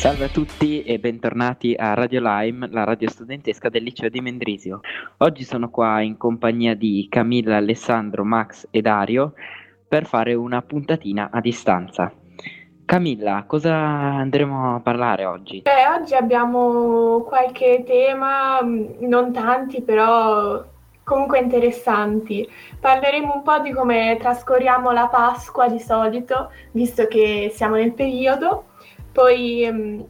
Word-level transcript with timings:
Salve 0.00 0.24
a 0.24 0.28
tutti 0.28 0.82
e 0.82 0.98
bentornati 0.98 1.74
a 1.76 1.92
Radio 1.92 2.22
Lime, 2.22 2.70
la 2.70 2.84
radio 2.84 3.06
studentesca 3.06 3.68
del 3.68 3.82
liceo 3.82 4.08
di 4.08 4.22
Mendrisio. 4.22 4.80
Oggi 5.18 5.44
sono 5.44 5.68
qua 5.68 6.00
in 6.00 6.16
compagnia 6.16 6.74
di 6.74 7.06
Camilla, 7.10 7.58
Alessandro, 7.58 8.24
Max 8.24 8.66
e 8.70 8.80
Dario 8.80 9.34
per 9.86 10.06
fare 10.06 10.32
una 10.32 10.62
puntatina 10.62 11.28
a 11.30 11.40
distanza. 11.40 12.10
Camilla, 12.86 13.44
cosa 13.46 13.74
andremo 13.76 14.76
a 14.76 14.80
parlare 14.80 15.26
oggi? 15.26 15.64
Eh, 15.64 16.00
oggi 16.00 16.14
abbiamo 16.14 17.20
qualche 17.28 17.84
tema, 17.86 18.62
mh, 18.62 19.00
non 19.00 19.34
tanti, 19.34 19.82
però 19.82 20.64
comunque 21.04 21.40
interessanti. 21.40 22.48
Parleremo 22.80 23.34
un 23.34 23.42
po' 23.42 23.58
di 23.58 23.72
come 23.72 24.16
trascorriamo 24.18 24.92
la 24.92 25.08
Pasqua 25.08 25.68
di 25.68 25.78
solito, 25.78 26.50
visto 26.70 27.06
che 27.06 27.50
siamo 27.52 27.74
nel 27.74 27.92
periodo, 27.92 28.64
poi 29.12 29.66
um, 29.68 30.06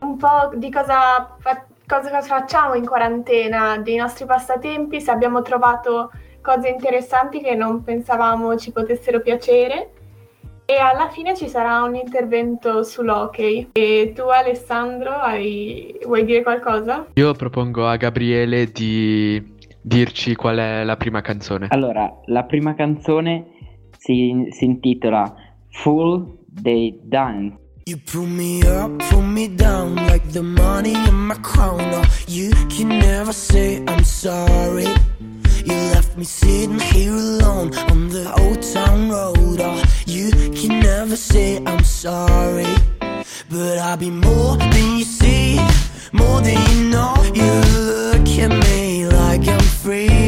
un 0.00 0.16
po' 0.16 0.50
di 0.54 0.70
cosa, 0.70 1.36
fa- 1.38 1.66
cosa 1.86 2.20
facciamo 2.20 2.74
in 2.74 2.86
quarantena, 2.86 3.78
dei 3.78 3.96
nostri 3.96 4.26
passatempi, 4.26 5.00
se 5.00 5.10
abbiamo 5.10 5.42
trovato 5.42 6.10
cose 6.40 6.68
interessanti 6.68 7.40
che 7.40 7.54
non 7.54 7.82
pensavamo 7.82 8.56
ci 8.56 8.70
potessero 8.70 9.20
piacere. 9.20 9.90
E 10.66 10.76
alla 10.76 11.10
fine 11.10 11.36
ci 11.36 11.46
sarà 11.46 11.82
un 11.82 11.94
intervento 11.94 12.82
sull'hockey. 12.82 13.70
E 13.72 14.12
tu 14.14 14.22
Alessandro 14.22 15.10
hai... 15.10 15.98
vuoi 16.04 16.24
dire 16.24 16.42
qualcosa? 16.42 17.06
Io 17.14 17.32
propongo 17.34 17.86
a 17.86 17.96
Gabriele 17.96 18.66
di 18.66 19.52
dirci 19.82 20.34
qual 20.34 20.56
è 20.56 20.82
la 20.82 20.96
prima 20.96 21.20
canzone. 21.20 21.66
Allora, 21.68 22.10
la 22.26 22.44
prima 22.44 22.74
canzone 22.74 23.44
si, 23.98 24.46
si 24.50 24.64
intitola 24.64 25.34
Full 25.68 26.38
Day 26.46 26.98
Dance. 27.02 27.58
You 27.86 27.98
pull 27.98 28.24
me 28.24 28.62
up, 28.62 28.98
pull 29.10 29.20
me 29.20 29.46
down 29.46 29.96
like 29.96 30.32
the 30.32 30.42
money 30.42 30.94
in 30.94 31.14
my 31.14 31.34
crown. 31.34 31.82
Oh, 31.82 32.04
you 32.26 32.50
can 32.70 32.88
never 32.88 33.34
say 33.34 33.84
I'm 33.86 34.04
sorry. 34.04 34.88
You 35.66 35.74
left 35.92 36.16
me 36.16 36.24
sitting 36.24 36.78
here 36.78 37.12
alone 37.12 37.76
on 37.76 38.08
the 38.08 38.32
old 38.40 38.62
town 38.62 39.10
road. 39.10 39.60
Oh, 39.60 39.84
you 40.06 40.30
can 40.30 40.80
never 40.80 41.14
say 41.14 41.62
I'm 41.66 41.84
sorry. 41.84 42.74
But 43.50 43.76
I'll 43.78 43.98
be 43.98 44.08
more 44.08 44.56
than 44.56 44.96
you 44.96 45.04
see, 45.04 45.56
more 46.10 46.40
than 46.40 46.56
you 46.70 46.88
know. 46.88 47.14
You 47.34 47.52
look 47.90 48.26
at 48.44 48.50
me 48.66 49.06
like 49.08 49.46
I'm 49.46 49.60
free. 49.60 50.23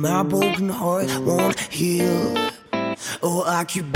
My 0.00 0.22
broken 0.22 0.68
heart 0.68 1.08
won't 1.20 1.58
heal. 1.58 2.50
Oh, 3.22 3.42
I 3.46 3.64
could 3.64 3.90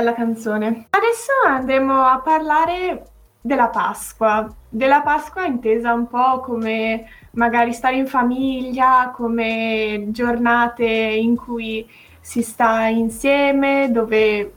bella 0.00 0.14
canzone. 0.14 0.86
Adesso 0.90 1.32
andremo 1.46 2.02
a 2.02 2.20
parlare 2.20 3.02
della 3.42 3.68
Pasqua, 3.68 4.48
della 4.68 5.02
Pasqua 5.02 5.44
intesa 5.44 5.92
un 5.92 6.08
po' 6.08 6.40
come 6.40 7.06
magari 7.32 7.72
stare 7.74 7.96
in 7.96 8.06
famiglia, 8.06 9.12
come 9.14 10.06
giornate 10.08 10.86
in 10.86 11.36
cui 11.36 11.86
si 12.20 12.42
sta 12.42 12.86
insieme, 12.86 13.90
dove 13.90 14.54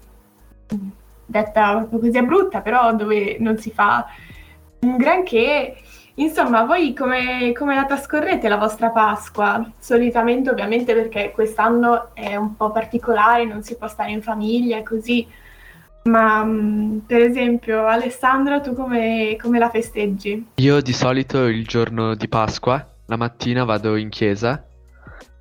detta 1.26 1.88
così 1.90 2.18
è 2.18 2.24
brutta, 2.24 2.62
però 2.62 2.94
dove 2.94 3.38
non 3.40 3.58
si 3.58 3.72
fa 3.72 4.06
un 4.80 4.96
granché. 4.96 5.76
Insomma, 6.16 6.64
voi 6.64 6.94
come, 6.94 7.54
come, 7.58 7.74
la 7.74 7.86
trascorrete 7.86 8.48
la 8.48 8.58
vostra 8.58 8.92
Pasqua? 8.92 9.72
Solitamente, 9.80 10.52
ovviamente, 10.52 10.94
perché 10.94 11.32
quest'anno 11.32 12.14
è 12.14 12.36
un 12.36 12.56
po' 12.56 12.72
particolare, 12.72 13.46
non 13.46 13.64
si 13.64 13.76
può 13.76 13.88
stare 13.88 14.12
in 14.12 14.22
famiglia 14.22 14.78
e 14.78 14.84
così. 14.84 15.28
Ma 16.04 16.44
mm, 16.44 17.00
per 17.00 17.22
esempio, 17.22 17.88
Alessandro, 17.88 18.62
tu 18.62 18.76
come, 18.76 19.36
come 19.42 19.58
la 19.58 19.70
festeggi? 19.70 20.50
Io 20.56 20.82
di 20.82 20.94
solito 20.94 21.48
il 21.48 21.66
giorno 21.66 22.14
di 22.14 22.28
Pasqua, 22.28 22.86
la 23.08 23.16
mattina 23.16 23.64
vado 23.64 23.96
in 23.96 24.10
chiesa 24.10 24.64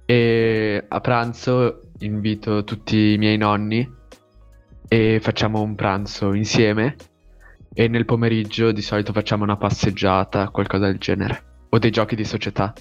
e 0.06 0.84
a 0.88 1.00
pranzo 1.00 1.80
invito 1.98 2.64
tutti 2.64 3.12
i 3.12 3.19
miei 3.19 3.36
nonni 3.36 3.88
e 4.88 5.20
facciamo 5.20 5.60
un 5.60 5.74
pranzo 5.74 6.32
insieme 6.32 6.96
e 7.74 7.88
nel 7.88 8.04
pomeriggio 8.04 8.72
di 8.72 8.82
solito 8.82 9.12
facciamo 9.12 9.44
una 9.44 9.56
passeggiata, 9.56 10.48
qualcosa 10.50 10.86
del 10.86 10.98
genere, 10.98 11.66
o 11.70 11.78
dei 11.78 11.90
giochi 11.90 12.14
di 12.14 12.24
società. 12.24 12.72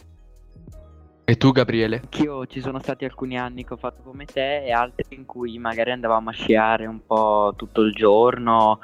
E 1.23 1.37
tu, 1.37 1.51
Gabriele? 1.51 2.01
Anch'io 2.03 2.45
ci 2.45 2.59
sono 2.59 2.79
stati 2.79 3.05
alcuni 3.05 3.37
anni 3.37 3.63
che 3.63 3.73
ho 3.73 3.77
fatto 3.77 4.01
come 4.03 4.25
te 4.25 4.65
e 4.65 4.71
altri 4.71 5.15
in 5.15 5.25
cui 5.25 5.57
magari 5.59 5.91
andavamo 5.91 6.29
a 6.29 6.33
sciare 6.33 6.85
un 6.85 7.05
po' 7.05 7.53
tutto 7.55 7.81
il 7.81 7.93
giorno 7.93 8.79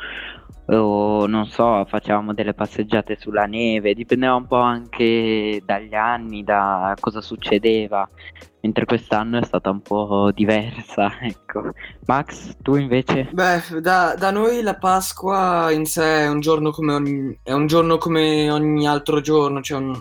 o 0.69 1.27
non 1.27 1.45
so, 1.45 1.85
facevamo 1.85 2.33
delle 2.33 2.53
passeggiate 2.53 3.15
sulla 3.17 3.45
neve, 3.45 3.93
dipendeva 3.93 4.35
un 4.35 4.47
po' 4.47 4.59
anche 4.59 5.61
dagli 5.65 5.93
anni, 5.93 6.43
da 6.43 6.93
cosa 6.99 7.21
succedeva, 7.21 8.07
mentre 8.67 8.85
quest'anno 8.85 9.39
è 9.39 9.45
stata 9.45 9.69
un 9.69 9.81
po' 9.81 10.31
diversa, 10.33 11.19
ecco. 11.23 11.71
Max, 12.05 12.55
tu 12.61 12.75
invece? 12.75 13.29
Beh, 13.31 13.81
da, 13.81 14.15
da 14.17 14.31
noi 14.31 14.61
la 14.61 14.75
Pasqua 14.75 15.71
in 15.71 15.85
sé 15.85 16.23
è 16.23 16.29
un 16.29 16.41
giorno 16.41 16.71
come 16.71 16.93
ogni, 16.93 17.39
è 17.41 17.53
un 17.53 17.67
giorno 17.67 17.97
come 17.97 18.51
ogni 18.51 18.85
altro 18.85 19.21
giorno, 19.21 19.61
cioè 19.61 19.79
un, 19.79 19.99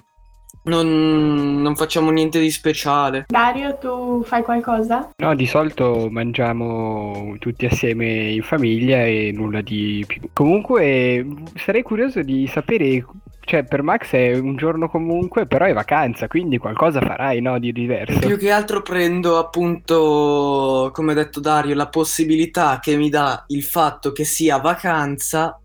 non, 0.65 1.63
non, 1.63 1.77
facciamo 1.77 2.11
niente 2.11 2.41
di 2.41 2.51
speciale. 2.51 3.25
Dario, 3.29 3.79
tu 3.79 4.25
fai 4.25 4.43
qualcosa? 4.43 5.11
No, 5.17 5.35
di 5.37 5.47
solito 5.47 6.09
mangiamo 6.11 7.37
tutti 7.39 7.67
assieme 7.67 8.31
in 8.31 8.43
famiglia 8.43 9.05
e 9.05 9.31
nulla 9.33 9.61
di 9.61 10.05
più. 10.07 10.21
Comunque 10.33 11.25
sarei 11.55 11.83
curioso 11.83 12.23
di 12.23 12.49
sapere, 12.49 13.05
cioè 13.47 13.63
per 13.63 13.83
Max 13.83 14.11
è 14.11 14.37
un 14.37 14.57
giorno 14.57 14.89
comunque, 14.89 15.47
però 15.47 15.67
è 15.67 15.73
vacanza, 15.73 16.27
quindi 16.27 16.59
qualcosa 16.59 17.01
farai, 17.01 17.41
no, 17.41 17.61
di 17.61 17.71
diverso. 17.71 18.19
Più 18.19 18.37
che 18.37 18.51
altro 18.51 18.83
prendo 18.83 19.39
appunto, 19.39 20.91
come 20.93 21.13
ha 21.13 21.15
detto 21.15 21.39
Dario, 21.39 21.77
la 21.77 21.89
possibilità 21.89 22.81
che 22.83 22.97
mi 22.97 23.09
dà 23.09 23.45
il 23.49 23.63
fatto 23.63 24.11
che 24.11 24.25
sia 24.25 24.59
vacanza 24.59 25.61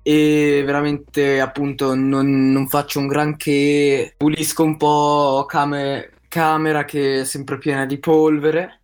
e 0.00 0.62
veramente 0.64 1.40
appunto 1.40 1.96
non, 1.96 2.52
non 2.52 2.68
faccio 2.68 3.00
un 3.00 3.08
granché, 3.08 4.14
pulisco 4.16 4.62
un 4.62 4.76
po' 4.76 5.44
came- 5.48 6.10
camera 6.28 6.84
che 6.84 7.22
è 7.22 7.24
sempre 7.24 7.58
piena 7.58 7.84
di 7.84 7.98
polvere, 7.98 8.82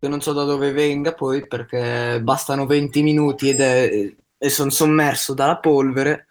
che 0.00 0.08
non 0.08 0.20
so 0.20 0.32
da 0.32 0.42
dove 0.42 0.72
venga 0.72 1.14
poi 1.14 1.46
perché 1.46 2.18
bastano 2.20 2.66
20 2.66 3.02
minuti 3.04 3.50
ed 3.50 3.60
è, 3.60 4.12
e 4.36 4.48
sono 4.50 4.70
sommerso 4.70 5.32
dalla 5.32 5.58
polvere 5.58 6.26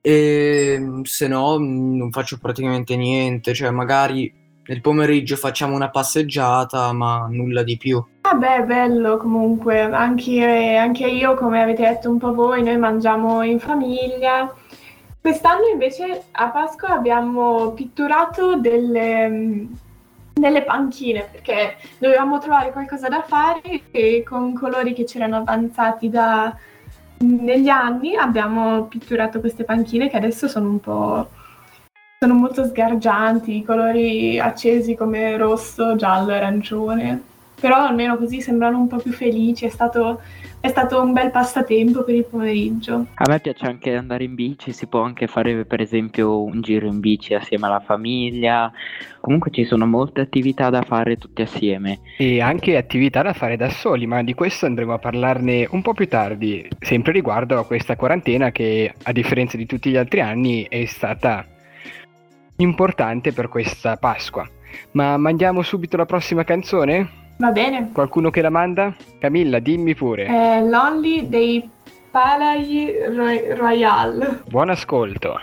e 0.00 1.00
se 1.02 1.28
no 1.28 1.58
non 1.58 2.10
faccio 2.10 2.38
praticamente 2.38 2.96
niente, 2.96 3.52
cioè 3.54 3.70
magari 3.70 4.32
nel 4.70 4.80
pomeriggio 4.80 5.36
facciamo 5.36 5.74
una 5.74 5.90
passeggiata, 5.90 6.92
ma 6.92 7.26
nulla 7.28 7.62
di 7.62 7.76
più. 7.76 8.02
Vabbè, 8.22 8.64
bello 8.64 9.16
comunque, 9.16 9.80
anche, 9.80 10.76
anche 10.76 11.06
io, 11.06 11.34
come 11.34 11.60
avete 11.60 11.82
detto 11.82 12.08
un 12.08 12.18
po' 12.18 12.32
voi, 12.32 12.62
noi 12.62 12.78
mangiamo 12.78 13.42
in 13.42 13.58
famiglia. 13.58 14.54
Quest'anno 15.20 15.66
invece 15.66 16.22
a 16.30 16.48
Pasqua 16.50 16.90
abbiamo 16.90 17.72
pitturato 17.72 18.56
delle, 18.56 19.66
delle 20.32 20.62
panchine 20.62 21.28
perché 21.30 21.76
dovevamo 21.98 22.38
trovare 22.38 22.70
qualcosa 22.70 23.08
da 23.08 23.22
fare 23.22 23.82
e 23.90 24.22
con 24.22 24.54
colori 24.54 24.94
che 24.94 25.04
c'erano 25.04 25.38
avanzati 25.38 26.08
da, 26.08 26.56
negli 27.24 27.68
anni 27.68 28.16
abbiamo 28.16 28.84
pitturato 28.84 29.40
queste 29.40 29.64
panchine 29.64 30.08
che 30.08 30.16
adesso 30.16 30.48
sono 30.48 30.68
un 30.68 30.80
po' 30.80 31.28
sono 32.18 32.34
molto 32.34 32.66
sgargianti, 32.66 33.64
colori 33.64 34.38
accesi 34.38 34.94
come 34.94 35.38
rosso, 35.38 35.96
giallo, 35.96 36.32
arancione. 36.32 37.22
Però 37.60 37.76
almeno 37.76 38.16
così 38.16 38.40
sembrano 38.40 38.78
un 38.78 38.86
po' 38.86 38.96
più 38.96 39.12
felici, 39.12 39.66
è 39.66 39.68
stato, 39.68 40.20
è 40.60 40.68
stato 40.68 41.00
un 41.02 41.12
bel 41.12 41.30
passatempo 41.30 42.04
per 42.04 42.14
il 42.14 42.24
pomeriggio. 42.24 43.06
A 43.14 43.24
me 43.28 43.38
piace 43.40 43.66
anche 43.66 43.94
andare 43.94 44.24
in 44.24 44.34
bici, 44.34 44.72
si 44.72 44.86
può 44.86 45.02
anche 45.02 45.26
fare 45.26 45.66
per 45.66 45.80
esempio 45.80 46.42
un 46.42 46.62
giro 46.62 46.86
in 46.86 47.00
bici 47.00 47.34
assieme 47.34 47.66
alla 47.66 47.80
famiglia, 47.80 48.72
comunque 49.20 49.50
ci 49.50 49.64
sono 49.64 49.86
molte 49.86 50.22
attività 50.22 50.70
da 50.70 50.82
fare 50.82 51.16
tutti 51.16 51.42
assieme. 51.42 52.00
E 52.16 52.40
anche 52.40 52.78
attività 52.78 53.20
da 53.20 53.34
fare 53.34 53.56
da 53.56 53.68
soli, 53.68 54.06
ma 54.06 54.22
di 54.22 54.32
questo 54.32 54.64
andremo 54.64 54.94
a 54.94 54.98
parlarne 54.98 55.68
un 55.70 55.82
po' 55.82 55.92
più 55.92 56.08
tardi, 56.08 56.66
sempre 56.80 57.12
riguardo 57.12 57.58
a 57.58 57.66
questa 57.66 57.96
quarantena 57.96 58.50
che 58.50 58.94
a 59.02 59.12
differenza 59.12 59.58
di 59.58 59.66
tutti 59.66 59.90
gli 59.90 59.96
altri 59.96 60.20
anni 60.20 60.66
è 60.66 60.86
stata 60.86 61.44
importante 62.56 63.32
per 63.32 63.48
questa 63.48 63.96
Pasqua. 63.96 64.48
Ma 64.92 65.16
mandiamo 65.16 65.62
subito 65.62 65.96
la 65.96 66.06
prossima 66.06 66.44
canzone? 66.44 67.19
Va 67.40 67.52
bene. 67.52 67.88
Qualcuno 67.90 68.28
che 68.28 68.42
la 68.42 68.50
manda? 68.50 68.94
Camilla, 69.18 69.60
dimmi 69.60 69.94
pure. 69.94 70.26
È 70.26 70.60
Lonely 70.60 71.26
dei 71.26 71.66
Palais 72.10 73.56
Royal. 73.56 74.42
Buon 74.46 74.68
ascolto. 74.68 75.40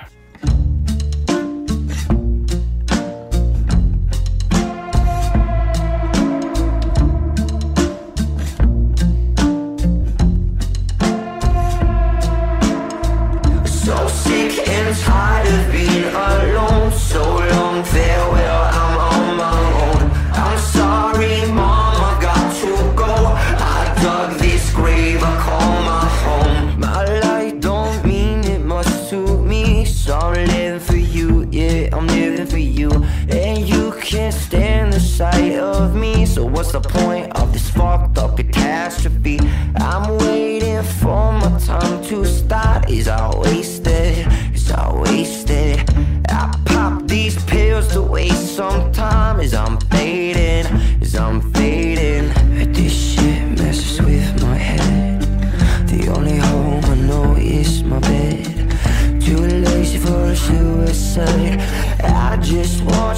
The 36.45 36.79
point 36.81 37.35
of 37.37 37.51
this 37.51 37.69
fucked 37.69 38.17
up 38.17 38.37
catastrophe? 38.37 39.39
I'm 39.77 40.17
waiting 40.19 40.83
for 40.83 41.31
my 41.33 41.57
time 41.59 42.03
to 42.05 42.25
start. 42.25 42.89
Is 42.89 43.07
I 43.07 43.35
wasted? 43.35 44.27
Is 44.53 44.71
I 44.71 44.93
wasted? 44.93 45.79
I 46.29 46.53
pop 46.65 47.07
these 47.07 47.43
pills 47.45 47.87
to 47.93 48.01
waste 48.01 48.55
some 48.55 48.91
time. 48.91 49.39
Is 49.39 49.53
I'm 49.53 49.79
fading? 49.91 50.65
Is 51.01 51.15
I'm 51.15 51.41
fading? 51.53 52.27
This 52.71 52.93
shit 53.13 53.57
messes 53.57 53.99
with 54.01 54.43
my 54.43 54.57
head. 54.57 55.21
The 55.87 56.13
only 56.15 56.37
home 56.37 56.85
I 56.85 56.95
know 56.95 57.35
is 57.35 57.83
my 57.83 57.99
bed. 57.99 59.21
Too 59.21 59.37
lazy 59.37 59.97
for 59.97 60.25
a 60.25 60.35
suicide. 60.35 61.59
I 62.03 62.37
just 62.37 62.83
watch 62.83 63.16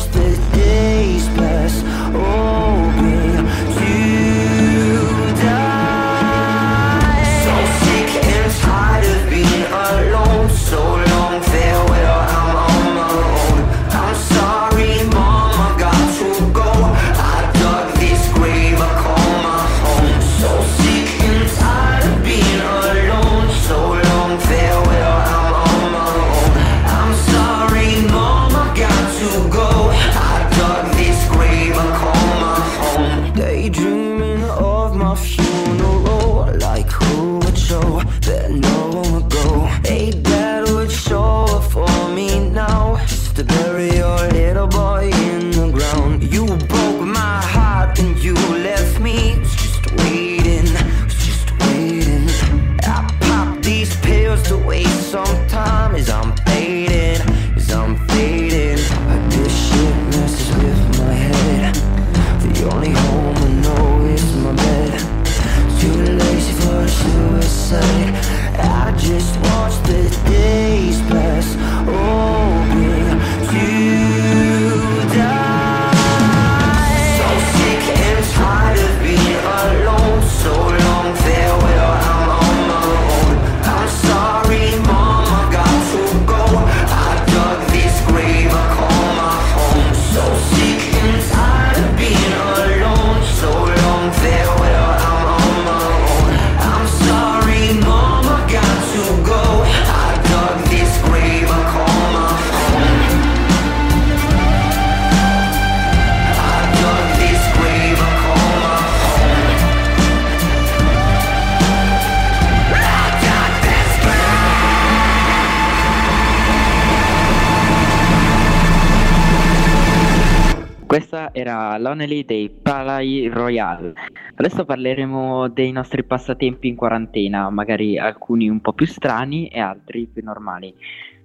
era 121.40 121.78
l'Onely 121.78 122.26
dei 122.26 122.50
Palais 122.50 123.32
Royal. 123.32 123.94
Adesso 124.36 124.66
parleremo 124.66 125.48
dei 125.48 125.72
nostri 125.72 126.04
passatempi 126.04 126.68
in 126.68 126.76
quarantena, 126.76 127.50
magari 127.50 127.98
alcuni 127.98 128.50
un 128.50 128.62
po' 128.62 128.74
più 128.74 128.86
strani 128.86 129.48
e 129.48 129.60
altri 129.60 130.06
più 130.06 130.24
normali. 130.24 130.74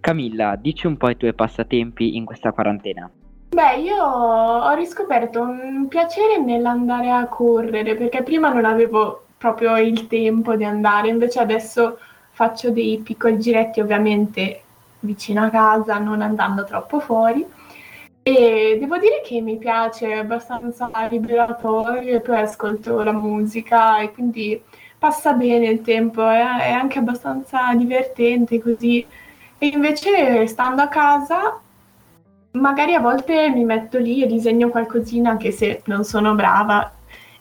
Camilla, 0.00 0.56
dici 0.56 0.86
un 0.86 0.96
po' 0.96 1.10
i 1.10 1.16
tuoi 1.16 1.34
passatempi 1.34 2.16
in 2.16 2.24
questa 2.24 2.52
quarantena. 2.52 3.10
Beh, 3.50 3.76
io 3.76 4.02
ho 4.02 4.74
riscoperto 4.74 5.40
un 5.40 5.86
piacere 5.88 6.38
nell'andare 6.38 7.10
a 7.10 7.26
correre, 7.26 7.94
perché 7.94 8.22
prima 8.22 8.52
non 8.52 8.64
avevo 8.64 9.26
proprio 9.38 9.76
il 9.76 10.06
tempo 10.06 10.56
di 10.56 10.64
andare, 10.64 11.08
invece 11.08 11.40
adesso 11.40 11.98
faccio 12.30 12.70
dei 12.70 13.00
piccoli 13.04 13.38
giretti 13.38 13.80
ovviamente 13.80 14.60
vicino 15.00 15.44
a 15.44 15.50
casa, 15.50 15.98
non 15.98 16.20
andando 16.20 16.64
troppo 16.64 16.98
fuori. 16.98 17.46
E 18.26 18.78
devo 18.80 18.96
dire 18.96 19.20
che 19.22 19.42
mi 19.42 19.58
piace, 19.58 20.08
è 20.08 20.14
abbastanza 20.14 20.88
liberatorio 21.10 22.16
e 22.16 22.20
poi 22.20 22.38
ascolto 22.40 23.02
la 23.02 23.12
musica 23.12 23.98
e 23.98 24.12
quindi 24.12 24.58
passa 24.98 25.34
bene 25.34 25.66
il 25.68 25.82
tempo, 25.82 26.26
è, 26.26 26.40
è 26.40 26.70
anche 26.70 26.98
abbastanza 27.00 27.74
divertente 27.74 28.62
così. 28.62 29.06
E 29.58 29.66
invece 29.66 30.46
stando 30.46 30.80
a 30.80 30.88
casa, 30.88 31.60
magari 32.52 32.94
a 32.94 33.00
volte 33.00 33.50
mi 33.50 33.64
metto 33.64 33.98
lì 33.98 34.22
e 34.22 34.26
disegno 34.26 34.70
qualcosina 34.70 35.28
anche 35.28 35.50
se 35.50 35.82
non 35.84 36.02
sono 36.04 36.34
brava. 36.34 36.90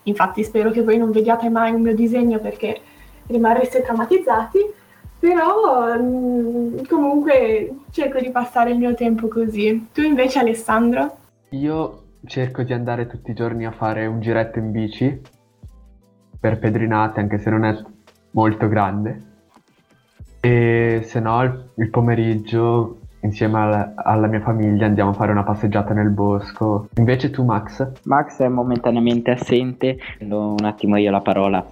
Infatti 0.04 0.44
spero 0.44 0.70
che 0.72 0.84
voi 0.84 0.98
non 0.98 1.12
vediate 1.12 1.48
mai 1.50 1.72
un 1.72 1.82
mio 1.82 1.96
disegno 1.96 2.40
perché 2.40 2.82
rimarreste 3.28 3.84
traumatizzati 3.84 4.60
però 5.24 5.96
mh, 5.98 6.02
mm, 6.02 6.78
comunque 6.90 7.76
cerco 7.92 8.20
di 8.20 8.30
passare 8.30 8.72
il 8.72 8.78
mio 8.78 8.94
tempo 8.94 9.30
così. 9.30 9.88
Tu 9.94 10.02
invece 10.02 10.40
Alessandro? 10.40 11.16
Io 11.52 12.02
cerco 12.26 12.64
di 12.64 12.74
andare 12.74 13.08
tutti 13.08 13.32
i 13.32 13.34
giorni 13.34 13.66
a 13.66 13.72
fare 13.72 14.06
un 14.06 14.20
giretto 14.20 14.60
in 14.60 14.72
bici 14.72 15.22
per 16.38 16.60
pedrinate, 16.60 17.22
anche 17.22 17.40
se 17.40 17.50
non 17.50 17.64
è 17.64 17.74
molto 18.32 18.68
grande. 18.68 19.32
E 20.42 21.00
se 21.06 21.22
no 21.22 21.42
il, 21.42 21.70
il 21.76 21.90
pomeriggio 21.90 22.98
insieme 23.22 23.60
alla, 23.60 23.94
alla, 23.96 24.28
mia 24.28 24.42
famiglia 24.42 24.88
andiamo 24.88 25.12
a 25.12 25.14
fare 25.14 25.32
una 25.32 25.44
passeggiata 25.44 25.94
nel 25.94 26.10
bosco. 26.10 26.90
Invece 26.98 27.30
tu 27.30 27.46
Max? 27.46 27.90
Max 28.04 28.42
è 28.42 28.50
momentaneamente 28.50 29.32
assente, 29.32 29.98
do 30.20 30.56
un 30.60 30.66
attimo 30.66 30.98
io 30.98 31.12
la 31.12 31.22
parola. 31.22 31.66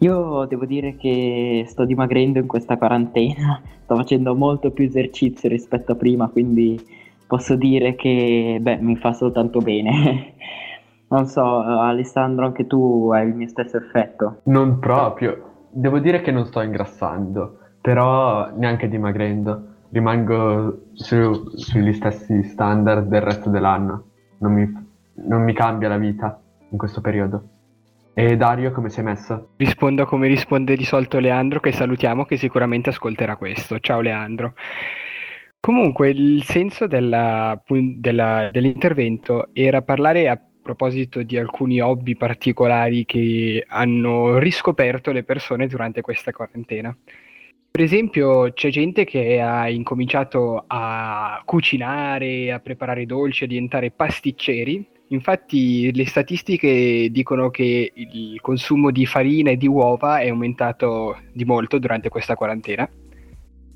Io 0.00 0.44
devo 0.44 0.66
dire 0.66 0.96
che 0.96 1.64
sto 1.66 1.86
dimagrendo 1.86 2.38
in 2.38 2.46
questa 2.46 2.76
quarantena, 2.76 3.62
sto 3.82 3.96
facendo 3.96 4.34
molto 4.34 4.70
più 4.70 4.84
esercizio 4.84 5.48
rispetto 5.48 5.92
a 5.92 5.94
prima, 5.94 6.28
quindi 6.28 6.78
posso 7.26 7.56
dire 7.56 7.94
che 7.94 8.58
beh, 8.60 8.76
mi 8.76 8.96
fa 8.96 9.12
soltanto 9.12 9.60
bene. 9.60 10.34
Non 11.08 11.26
so, 11.26 11.60
Alessandro, 11.60 12.46
anche 12.46 12.66
tu 12.66 13.10
hai 13.12 13.28
il 13.28 13.34
mio 13.36 13.46
stesso 13.46 13.76
effetto. 13.76 14.40
Non 14.46 14.80
proprio. 14.80 15.68
Devo 15.70 16.00
dire 16.00 16.20
che 16.20 16.32
non 16.32 16.46
sto 16.46 16.60
ingrassando, 16.60 17.58
però 17.80 18.50
neanche 18.56 18.88
dimagrendo. 18.88 19.74
Rimango 19.90 20.86
su, 20.94 21.48
sugli 21.54 21.92
stessi 21.92 22.42
standard 22.42 23.06
del 23.06 23.20
resto 23.20 23.50
dell'anno. 23.50 24.02
Non 24.38 24.52
mi, 24.52 24.88
non 25.28 25.44
mi 25.44 25.52
cambia 25.52 25.88
la 25.88 25.96
vita 25.96 26.40
in 26.70 26.76
questo 26.76 27.00
periodo. 27.00 27.50
E 28.18 28.34
Dario 28.34 28.72
come 28.72 28.88
sei 28.88 29.04
messo? 29.04 29.50
Rispondo 29.58 30.06
come 30.06 30.26
risponde 30.26 30.74
di 30.74 30.86
solito 30.86 31.18
Leandro 31.18 31.60
che 31.60 31.70
salutiamo 31.70 32.24
che 32.24 32.38
sicuramente 32.38 32.88
ascolterà 32.88 33.36
questo. 33.36 33.78
Ciao 33.78 34.00
Leandro. 34.00 34.54
Comunque 35.60 36.08
il 36.08 36.42
senso 36.42 36.86
della, 36.86 37.62
della, 37.68 38.48
dell'intervento 38.50 39.50
era 39.52 39.82
parlare 39.82 40.30
a 40.30 40.40
proposito 40.62 41.22
di 41.22 41.36
alcuni 41.36 41.78
hobby 41.82 42.16
particolari 42.16 43.04
che 43.04 43.62
hanno 43.68 44.38
riscoperto 44.38 45.12
le 45.12 45.22
persone 45.22 45.66
durante 45.66 46.00
questa 46.00 46.32
quarantena. 46.32 46.96
Per 47.70 47.82
esempio, 47.82 48.50
c'è 48.54 48.70
gente 48.70 49.04
che 49.04 49.42
ha 49.42 49.68
incominciato 49.68 50.64
a 50.66 51.42
cucinare, 51.44 52.50
a 52.50 52.60
preparare 52.60 53.04
dolci, 53.04 53.44
a 53.44 53.46
diventare 53.46 53.90
pasticceri 53.90 54.94
Infatti 55.08 55.94
le 55.94 56.06
statistiche 56.06 57.08
dicono 57.10 57.50
che 57.50 57.92
il 57.94 58.40
consumo 58.40 58.90
di 58.90 59.06
farina 59.06 59.50
e 59.50 59.56
di 59.56 59.68
uova 59.68 60.18
è 60.18 60.28
aumentato 60.28 61.18
di 61.32 61.44
molto 61.44 61.78
durante 61.78 62.08
questa 62.08 62.34
quarantena, 62.34 62.88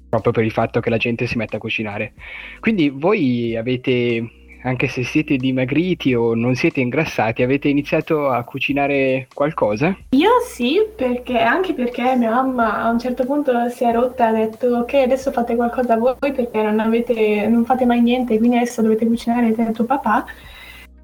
proprio 0.09 0.33
per 0.33 0.45
il 0.45 0.51
fatto 0.51 0.81
che 0.81 0.91
la 0.91 0.97
gente 0.97 1.27
si 1.27 1.37
mette 1.37 1.57
a 1.57 1.61
cucinare. 1.61 2.15
Quindi 2.59 2.89
voi 2.89 3.55
avete, 3.55 4.29
anche 4.65 4.89
se 4.89 5.05
siete 5.05 5.37
dimagriti 5.37 6.15
o 6.15 6.35
non 6.35 6.57
siete 6.57 6.81
ingrassati, 6.81 7.45
avete 7.45 7.69
iniziato 7.69 8.29
a 8.29 8.43
cucinare 8.43 9.29
qualcosa? 9.33 9.97
Io 10.11 10.31
sì, 10.45 10.81
perché, 10.97 11.39
anche 11.39 11.75
perché 11.75 12.17
mia 12.17 12.31
mamma 12.31 12.83
a 12.83 12.91
un 12.91 12.99
certo 12.99 13.25
punto 13.25 13.69
si 13.69 13.85
è 13.85 13.93
rotta 13.93 14.25
e 14.25 14.29
ha 14.29 14.47
detto 14.47 14.67
ok 14.67 14.95
adesso 14.95 15.31
fate 15.31 15.55
qualcosa 15.55 15.97
voi 15.97 16.17
perché 16.19 16.61
non, 16.61 16.81
avete, 16.81 17.47
non 17.47 17.65
fate 17.65 17.87
mai 17.87 18.01
niente, 18.01 18.37
quindi 18.39 18.57
adesso 18.57 18.83
dovete 18.83 19.07
cucinare 19.07 19.53
te 19.53 19.69
e 19.69 19.71
tuo 19.71 19.85
papà. 19.85 20.27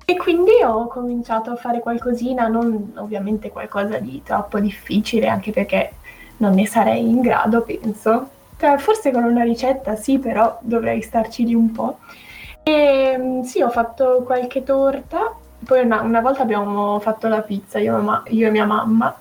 E 0.09 0.17
quindi 0.17 0.53
ho 0.63 0.87
cominciato 0.87 1.51
a 1.51 1.57
fare 1.57 1.81
qualcosina, 1.81 2.47
non 2.47 2.93
ovviamente 2.95 3.51
qualcosa 3.51 3.99
di 3.99 4.23
troppo 4.23 4.61
difficile, 4.61 5.27
anche 5.27 5.51
perché 5.51 5.95
non 6.37 6.55
ne 6.55 6.65
sarei 6.65 7.01
in 7.01 7.21
grado, 7.21 7.63
penso. 7.63 8.29
Cioè, 8.57 8.79
forse 8.79 9.11
con 9.11 9.25
una 9.25 9.43
ricetta 9.43 9.97
sì, 9.97 10.21
però 10.21 10.59
dovrei 10.63 11.03
starci 11.03 11.45
lì 11.45 11.55
un 11.55 11.73
po'. 11.73 11.99
E 12.63 13.17
mm, 13.19 13.41
sì, 13.41 13.63
ho 13.63 13.71
fatto 13.71 14.23
qualche 14.25 14.63
torta, 14.63 15.35
poi 15.65 15.81
una, 15.85 16.01
una 16.03 16.21
volta 16.21 16.43
abbiamo 16.43 17.01
fatto 17.01 17.27
la 17.27 17.43
pizza, 17.43 17.81
io, 17.81 18.23
io 18.29 18.47
e 18.47 18.51
mia 18.53 18.65
mamma. 18.65 19.13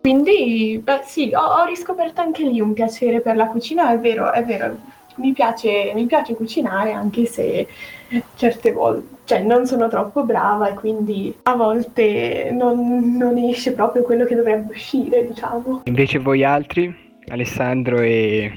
Quindi, 0.00 0.78
beh, 0.84 1.00
sì, 1.06 1.32
ho, 1.34 1.40
ho 1.40 1.64
riscoperto 1.64 2.20
anche 2.20 2.42
lì 2.44 2.60
un 2.60 2.74
piacere 2.74 3.22
per 3.22 3.36
la 3.36 3.46
cucina, 3.46 3.90
è 3.90 3.98
vero, 3.98 4.32
è 4.32 4.44
vero, 4.44 4.76
mi 5.14 5.32
piace, 5.32 5.92
mi 5.94 6.04
piace 6.04 6.34
cucinare 6.34 6.92
anche 6.92 7.24
se 7.24 7.66
certe 8.34 8.72
volte 8.72 9.18
cioè, 9.30 9.44
non 9.44 9.64
sono 9.64 9.86
troppo 9.86 10.24
brava 10.24 10.70
e 10.70 10.74
quindi 10.74 11.32
a 11.44 11.54
volte 11.54 12.50
non, 12.52 13.16
non 13.16 13.38
esce 13.38 13.74
proprio 13.74 14.02
quello 14.02 14.24
che 14.24 14.34
dovrebbe 14.34 14.72
uscire, 14.72 15.24
diciamo. 15.24 15.82
Invece 15.84 16.18
voi 16.18 16.42
altri, 16.42 16.92
Alessandro 17.28 18.00
e 18.00 18.52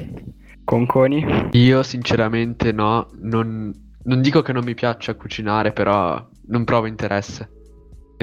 Conconi? 0.63 1.49
Io 1.51 1.83
sinceramente 1.83 2.71
no, 2.71 3.07
non, 3.21 3.71
non 4.01 4.21
dico 4.21 4.41
che 4.41 4.51
non 4.51 4.63
mi 4.63 4.73
piaccia 4.73 5.13
cucinare, 5.13 5.73
però 5.73 6.27
non 6.47 6.63
provo 6.63 6.87
interesse. 6.87 7.49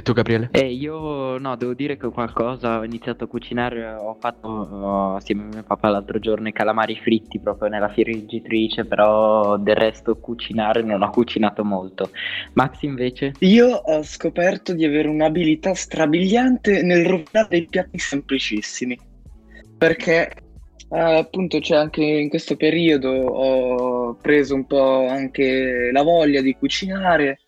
E 0.00 0.02
tu 0.02 0.14
Gabriele? 0.14 0.48
Eh, 0.52 0.72
io 0.72 1.36
no, 1.36 1.56
devo 1.56 1.74
dire 1.74 1.98
che 1.98 2.08
qualcosa 2.08 2.78
ho 2.78 2.84
iniziato 2.84 3.24
a 3.24 3.26
cucinare, 3.26 3.86
ho 3.92 4.16
fatto 4.18 4.48
oh, 4.48 5.16
assieme 5.16 5.42
a 5.42 5.46
mio 5.52 5.62
papà 5.62 5.90
l'altro 5.90 6.18
giorno 6.18 6.48
i 6.48 6.52
calamari 6.52 6.96
fritti 6.96 7.38
proprio 7.38 7.68
nella 7.68 7.90
friggitrice, 7.90 8.86
però 8.86 9.58
del 9.58 9.76
resto 9.76 10.16
cucinare 10.16 10.80
non 10.80 11.02
ho 11.02 11.10
cucinato 11.10 11.66
molto. 11.66 12.12
Max 12.54 12.80
invece? 12.80 13.32
Io 13.40 13.66
ho 13.66 14.02
scoperto 14.02 14.72
di 14.72 14.86
avere 14.86 15.08
un'abilità 15.08 15.74
strabiliante 15.74 16.80
nel 16.80 17.04
rovinare 17.04 17.48
dei 17.50 17.66
piatti 17.66 17.98
semplicissimi, 17.98 18.98
perché 19.76 20.30
eh, 20.88 20.98
appunto 20.98 21.58
c'è 21.58 21.76
anche 21.76 22.02
in 22.02 22.30
questo 22.30 22.56
periodo 22.56 23.10
ho 23.10 24.14
preso 24.14 24.54
un 24.54 24.64
po' 24.64 25.06
anche 25.06 25.90
la 25.92 26.02
voglia 26.02 26.40
di 26.40 26.56
cucinare 26.56 27.40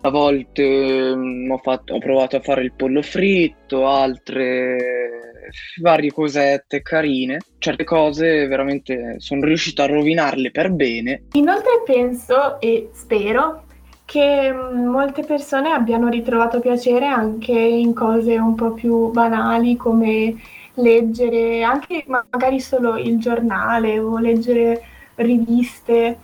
a 0.00 0.10
volte 0.10 1.14
mm, 1.14 1.50
ho, 1.50 1.58
fatto, 1.58 1.94
ho 1.94 1.98
provato 1.98 2.36
a 2.36 2.40
fare 2.40 2.62
il 2.62 2.72
pollo 2.72 3.02
fritto, 3.02 3.86
altre 3.86 5.42
varie 5.80 6.12
cosette 6.12 6.82
carine. 6.82 7.38
Certe 7.58 7.84
cose 7.84 8.46
veramente 8.46 9.16
sono 9.18 9.44
riuscito 9.44 9.82
a 9.82 9.86
rovinarle 9.86 10.50
per 10.50 10.70
bene. 10.70 11.22
Inoltre 11.32 11.82
penso 11.84 12.60
e 12.60 12.90
spero 12.92 13.64
che 14.04 14.52
mm, 14.52 14.86
molte 14.86 15.22
persone 15.22 15.70
abbiano 15.70 16.08
ritrovato 16.08 16.60
piacere 16.60 17.06
anche 17.06 17.52
in 17.52 17.92
cose 17.92 18.38
un 18.38 18.54
po' 18.54 18.72
più 18.72 19.10
banali 19.10 19.76
come 19.76 20.36
leggere 20.74 21.62
anche 21.62 22.04
magari 22.06 22.60
solo 22.60 22.96
il 22.96 23.18
giornale 23.18 23.98
o 23.98 24.18
leggere 24.18 24.80
riviste 25.16 26.18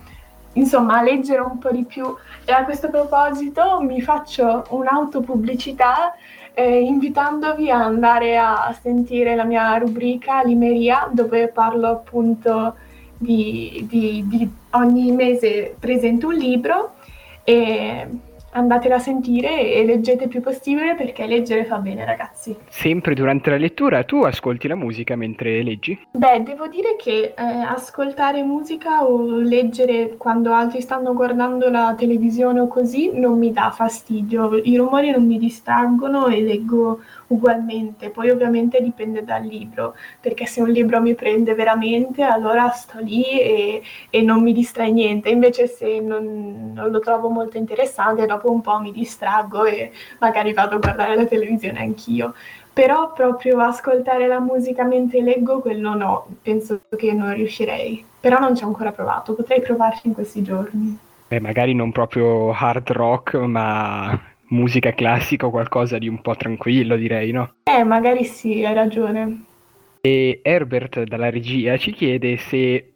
insomma, 0.55 0.99
a 0.99 1.03
leggere 1.03 1.39
un 1.39 1.57
po' 1.57 1.71
di 1.71 1.83
più. 1.83 2.13
E 2.43 2.51
a 2.51 2.63
questo 2.65 2.89
proposito 2.89 3.79
mi 3.81 4.01
faccio 4.01 4.65
un'autopubblicità 4.69 6.13
eh, 6.53 6.79
invitandovi 6.81 7.69
a 7.69 7.83
andare 7.83 8.37
a 8.37 8.75
sentire 8.81 9.35
la 9.35 9.43
mia 9.43 9.75
rubrica 9.77 10.41
Limeria, 10.43 11.09
dove 11.11 11.49
parlo 11.49 11.87
appunto 11.87 12.75
di, 13.17 13.85
di, 13.89 14.23
di 14.27 14.49
ogni 14.71 15.11
mese 15.11 15.75
presento 15.79 16.27
un 16.27 16.35
libro 16.35 16.93
e 17.43 18.07
andatela 18.55 18.95
a 18.95 18.99
sentire 18.99 19.73
e 19.73 19.85
leggete 19.85 20.23
il 20.23 20.29
più 20.29 20.41
possibile 20.41 20.95
perché 20.95 21.25
leggere 21.27 21.65
fa 21.65 21.77
bene 21.77 22.05
ragazzi. 22.05 22.55
Sempre 22.69 23.13
durante 23.13 23.49
la 23.49 23.57
lettura 23.57 24.03
tu 24.03 24.23
ascolti 24.23 24.67
la 24.67 24.75
musica 24.75 25.15
mentre 25.15 25.61
leggi? 25.61 25.97
Beh, 26.11 26.43
devo 26.43 26.67
dire 26.67 26.95
che 26.97 27.33
eh, 27.37 27.43
ascoltare 27.43 28.43
musica 28.43 29.05
o 29.05 29.39
leggere 29.39 30.15
quando 30.17 30.53
altri 30.53 30.81
stanno 30.81 31.13
guardando 31.13 31.69
la 31.69 31.93
televisione 31.97 32.61
o 32.61 32.67
così 32.67 33.11
non 33.13 33.37
mi 33.37 33.51
dà 33.51 33.71
fastidio, 33.71 34.55
i 34.63 34.75
rumori 34.77 35.11
non 35.11 35.25
mi 35.25 35.37
distraggono 35.37 36.27
e 36.27 36.41
leggo 36.41 37.01
ugualmente, 37.27 38.09
poi 38.09 38.29
ovviamente 38.29 38.81
dipende 38.81 39.23
dal 39.23 39.43
libro, 39.43 39.95
perché 40.19 40.45
se 40.45 40.61
un 40.61 40.69
libro 40.69 41.01
mi 41.01 41.15
prende 41.15 41.53
veramente 41.53 42.23
allora 42.23 42.69
sto 42.69 42.99
lì 42.99 43.23
e, 43.39 43.81
e 44.09 44.21
non 44.21 44.41
mi 44.41 44.53
distrae 44.53 44.91
niente, 44.91 45.29
invece 45.29 45.67
se 45.67 45.99
non, 45.99 46.71
non 46.73 46.91
lo 46.91 46.99
trovo 46.99 47.29
molto 47.29 47.57
interessante 47.57 48.25
dopo 48.25 48.51
un 48.51 48.61
po' 48.61 48.79
mi 48.79 48.91
distraggo 48.91 49.65
e 49.65 49.91
magari 50.19 50.53
vado 50.53 50.75
a 50.75 50.79
guardare 50.79 51.15
la 51.15 51.25
televisione 51.25 51.79
anch'io. 51.79 52.33
Però 52.73 53.13
proprio 53.13 53.59
ascoltare 53.61 54.27
la 54.27 54.41
musica 54.41 54.83
mentre 54.83 55.21
leggo, 55.21 55.61
quello 55.61 55.95
no, 55.95 56.27
penso 56.41 56.81
che 56.97 57.13
non 57.13 57.33
riuscirei. 57.33 58.03
Però 58.19 58.37
non 58.37 58.53
ci 58.53 58.65
ho 58.65 58.67
ancora 58.67 58.91
provato, 58.91 59.33
potrei 59.33 59.61
provarci 59.61 60.07
in 60.07 60.13
questi 60.13 60.43
giorni. 60.43 60.97
Beh, 61.27 61.39
magari 61.39 61.73
non 61.73 61.93
proprio 61.93 62.51
hard 62.51 62.91
rock, 62.91 63.35
ma 63.35 64.19
musica 64.49 64.93
classica 64.93 65.45
o 65.45 65.49
qualcosa 65.49 65.97
di 65.97 66.07
un 66.07 66.21
po' 66.21 66.35
tranquillo, 66.35 66.95
direi, 66.95 67.31
no? 67.31 67.55
Eh, 67.63 67.83
magari 67.83 68.23
sì, 68.25 68.63
hai 68.63 68.73
ragione. 68.73 69.43
E 70.01 70.39
Herbert 70.43 71.03
dalla 71.03 71.29
regia 71.29 71.77
ci 71.77 71.91
chiede 71.91 72.37
se 72.37 72.91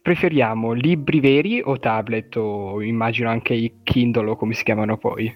preferiamo 0.00 0.72
libri 0.72 1.20
veri 1.20 1.62
o 1.64 1.78
tablet 1.78 2.36
o 2.36 2.82
immagino 2.82 3.28
anche 3.28 3.54
i 3.54 3.72
Kindle 3.82 4.30
o 4.30 4.36
come 4.36 4.54
si 4.54 4.64
chiamano 4.64 4.96
poi. 4.96 5.34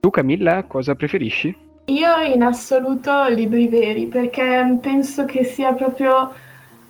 Tu 0.00 0.10
Camilla 0.10 0.64
cosa 0.64 0.94
preferisci? 0.94 1.54
Io 1.86 2.20
in 2.20 2.42
assoluto 2.42 3.28
libri 3.28 3.66
veri 3.68 4.06
perché 4.06 4.78
penso 4.80 5.24
che 5.24 5.44
sia 5.44 5.72
proprio 5.72 6.32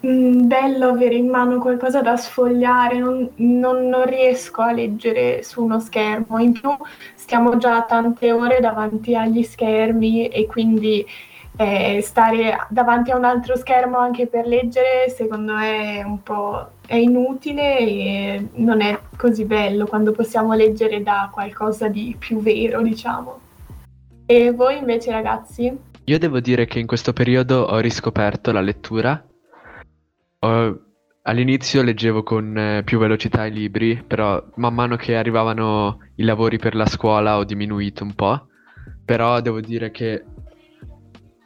mm, 0.06 0.46
bello 0.46 0.88
avere 0.88 1.14
in 1.14 1.28
mano 1.28 1.58
qualcosa 1.58 2.00
da 2.02 2.16
sfogliare, 2.16 2.98
non, 2.98 3.28
non, 3.36 3.88
non 3.88 4.04
riesco 4.06 4.62
a 4.62 4.72
leggere 4.72 5.42
su 5.42 5.62
uno 5.62 5.80
schermo, 5.80 6.38
in 6.38 6.52
più 6.52 6.70
stiamo 7.14 7.56
già 7.58 7.82
tante 7.82 8.32
ore 8.32 8.60
davanti 8.60 9.14
agli 9.14 9.42
schermi 9.42 10.28
e 10.28 10.46
quindi 10.46 11.06
eh, 11.56 12.00
stare 12.02 12.66
davanti 12.68 13.10
a 13.10 13.16
un 13.16 13.24
altro 13.24 13.56
schermo 13.56 13.98
anche 13.98 14.28
per 14.28 14.46
leggere 14.46 15.08
secondo 15.08 15.54
me 15.54 15.98
è 15.98 16.02
un 16.04 16.22
po' 16.22 16.68
è 16.88 16.94
inutile 16.94 17.78
e 17.78 18.48
non 18.54 18.80
è 18.80 18.98
così 19.14 19.44
bello 19.44 19.84
quando 19.84 20.12
possiamo 20.12 20.54
leggere 20.54 21.02
da 21.02 21.28
qualcosa 21.30 21.88
di 21.88 22.16
più 22.18 22.40
vero, 22.40 22.80
diciamo. 22.80 23.40
E 24.24 24.52
voi 24.52 24.78
invece 24.78 25.10
ragazzi? 25.10 25.76
Io 26.04 26.18
devo 26.18 26.40
dire 26.40 26.64
che 26.64 26.78
in 26.78 26.86
questo 26.86 27.12
periodo 27.12 27.64
ho 27.64 27.78
riscoperto 27.78 28.52
la 28.52 28.62
lettura. 28.62 29.22
Ho... 30.40 30.80
All'inizio 31.22 31.82
leggevo 31.82 32.22
con 32.22 32.56
eh, 32.56 32.82
più 32.84 32.98
velocità 32.98 33.44
i 33.44 33.52
libri, 33.52 34.02
però 34.06 34.42
man 34.54 34.74
mano 34.74 34.96
che 34.96 35.14
arrivavano 35.14 35.98
i 36.14 36.22
lavori 36.22 36.58
per 36.58 36.74
la 36.74 36.86
scuola 36.86 37.36
ho 37.36 37.44
diminuito 37.44 38.02
un 38.02 38.14
po'. 38.14 38.46
Però 39.04 39.40
devo 39.40 39.60
dire 39.60 39.90
che 39.90 40.24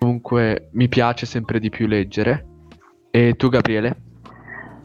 Comunque 0.03 0.71
mi 0.73 0.89
piace 0.89 1.27
sempre 1.27 1.61
di 1.61 1.71
più 1.71 1.87
leggere. 1.87 2.45
E 3.13 3.35
tu 3.35 3.49
Gabriele? 3.49 3.97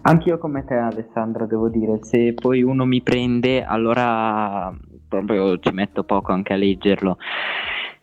Anch'io 0.04 0.38
come 0.38 0.64
te 0.64 0.76
Alessandro 0.76 1.48
devo 1.48 1.70
dire, 1.70 1.98
se 2.04 2.36
poi 2.36 2.62
uno 2.62 2.86
mi 2.86 3.02
prende 3.02 3.64
allora 3.64 4.72
proprio 5.10 5.58
ci 5.58 5.72
metto 5.72 6.04
poco 6.04 6.34
anche 6.34 6.54
a 6.54 6.56
leggerlo. 6.56 7.18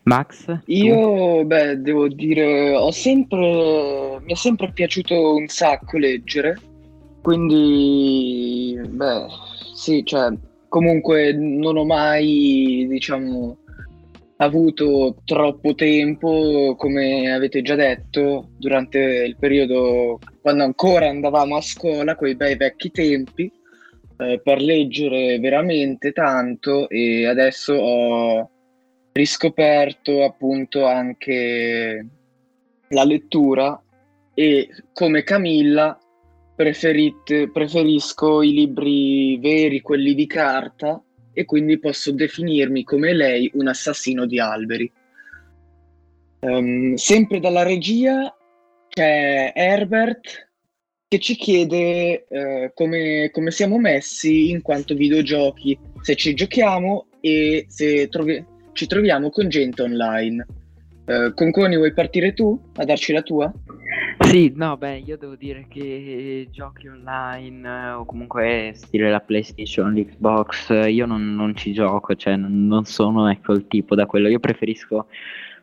Max? 0.05 0.61
Io, 0.67 1.43
beh, 1.45 1.81
devo 1.81 2.07
dire, 2.07 2.75
ho 2.75 2.91
sempre, 2.91 4.19
mi 4.21 4.33
è 4.33 4.35
sempre 4.35 4.71
piaciuto 4.71 5.35
un 5.35 5.47
sacco 5.47 5.97
leggere, 5.97 6.59
quindi, 7.23 8.79
beh, 8.87 9.25
sì, 9.73 10.03
cioè, 10.05 10.31
comunque 10.67 11.33
non 11.33 11.77
ho 11.77 11.85
mai, 11.85 12.85
diciamo, 12.87 13.57
avuto 14.37 15.15
troppo 15.25 15.73
tempo, 15.73 16.75
come 16.77 17.33
avete 17.33 17.63
già 17.63 17.73
detto, 17.75 18.49
durante 18.57 18.99
il 18.99 19.37
periodo 19.39 20.19
quando 20.41 20.63
ancora 20.63 21.07
andavamo 21.07 21.55
a 21.55 21.61
scuola, 21.61 22.15
quei 22.15 22.35
bei 22.35 22.55
vecchi 22.55 22.91
tempi, 22.91 23.51
eh, 24.17 24.39
per 24.43 24.61
leggere 24.61 25.39
veramente 25.39 26.11
tanto 26.11 26.87
e 26.89 27.25
adesso 27.25 27.73
ho 27.73 28.49
riscoperto 29.15 30.23
appunto 30.23 30.85
anche 30.85 32.05
la 32.89 33.03
lettura 33.05 33.81
e 34.33 34.67
come 34.91 35.23
Camilla 35.23 35.97
preferisco 36.55 38.41
i 38.41 38.51
libri 38.51 39.37
veri, 39.39 39.79
quelli 39.79 40.13
di 40.13 40.27
carta, 40.27 41.01
e 41.33 41.45
quindi 41.45 41.79
posso 41.79 42.11
definirmi 42.11 42.83
come 42.83 43.13
lei 43.13 43.49
un 43.53 43.67
assassino 43.67 44.25
di 44.25 44.39
alberi. 44.39 44.91
Um, 46.39 46.95
sempre 46.95 47.39
dalla 47.39 47.63
regia 47.63 48.35
c'è 48.89 49.51
Herbert 49.55 50.49
che 51.07 51.19
ci 51.19 51.35
chiede 51.35 52.25
uh, 52.29 52.71
come, 52.73 53.29
come, 53.31 53.51
siamo 53.51 53.77
messi 53.79 54.49
in 54.49 54.61
quanto 54.61 54.93
videogiochi, 54.93 55.77
se 56.01 56.15
ci 56.15 56.33
giochiamo 56.33 57.07
e 57.21 57.65
se 57.67 58.07
trovi- 58.09 58.53
ci 58.75 58.87
troviamo 58.87 59.29
con 59.29 59.47
gente 59.47 59.81
online. 59.81 60.45
Uh, 61.05 61.33
con 61.33 61.51
Coni 61.51 61.75
vuoi 61.77 61.93
partire 61.93 62.33
tu 62.33 62.59
a 62.75 62.83
darci 62.83 63.13
la 63.13 63.21
tua? 63.21 63.51
Sì, 64.19 64.51
no, 64.55 64.75
beh, 64.75 65.03
io 65.05 65.17
devo 65.17 65.35
dire 65.35 65.65
che 65.69 66.47
giochi 66.51 66.87
online 66.87 67.67
eh, 67.67 67.91
o 67.91 68.05
comunque 68.05 68.71
stile 68.73 69.09
la 69.09 69.19
PlayStation, 69.19 69.93
l'Xbox, 69.93 70.87
io 70.89 71.05
non, 71.05 71.35
non 71.35 71.55
ci 71.55 71.73
gioco, 71.73 72.15
cioè 72.15 72.35
non, 72.35 72.65
non 72.65 72.85
sono 72.85 73.29
ecco 73.29 73.53
il 73.53 73.67
tipo 73.67 73.93
da 73.93 74.05
quello. 74.05 74.27
Io 74.27 74.39
preferisco 74.39 75.07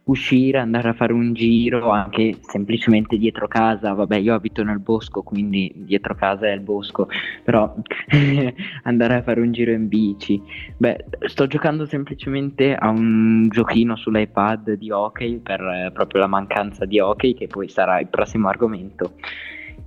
uscire, 0.04 0.58
andare 0.58 0.88
a 0.88 0.92
fare 0.94 1.12
un 1.12 1.32
giro 1.32 1.90
anche 1.90 2.36
semplicemente 2.40 3.16
dietro 3.16 3.46
casa. 3.48 3.92
Vabbè, 3.92 4.16
io 4.16 4.34
abito 4.34 4.62
nel 4.62 4.80
bosco, 4.80 5.22
quindi 5.22 5.72
dietro 5.74 6.14
casa 6.14 6.46
è 6.46 6.52
il 6.52 6.60
bosco, 6.60 7.08
però 7.44 7.74
andare 8.84 9.14
a 9.14 9.22
fare 9.22 9.40
un 9.40 9.52
giro 9.52 9.70
in 9.70 9.88
bici. 9.88 10.42
Beh, 10.76 11.04
sto 11.26 11.46
giocando 11.46 11.86
semplicemente 11.86 12.74
a 12.74 12.88
un 12.88 13.48
giochino 13.48 13.96
sull'iPad 13.96 14.72
di 14.72 14.90
hockey 14.90 15.38
per 15.38 15.60
eh, 15.60 15.90
proprio 15.92 16.20
la 16.20 16.26
mancanza 16.26 16.84
di 16.84 16.98
hockey, 16.98 17.34
che 17.34 17.46
poi 17.46 17.68
sarà 17.68 18.00
il 18.00 18.08
prossimo 18.08 18.48
argomento. 18.48 19.14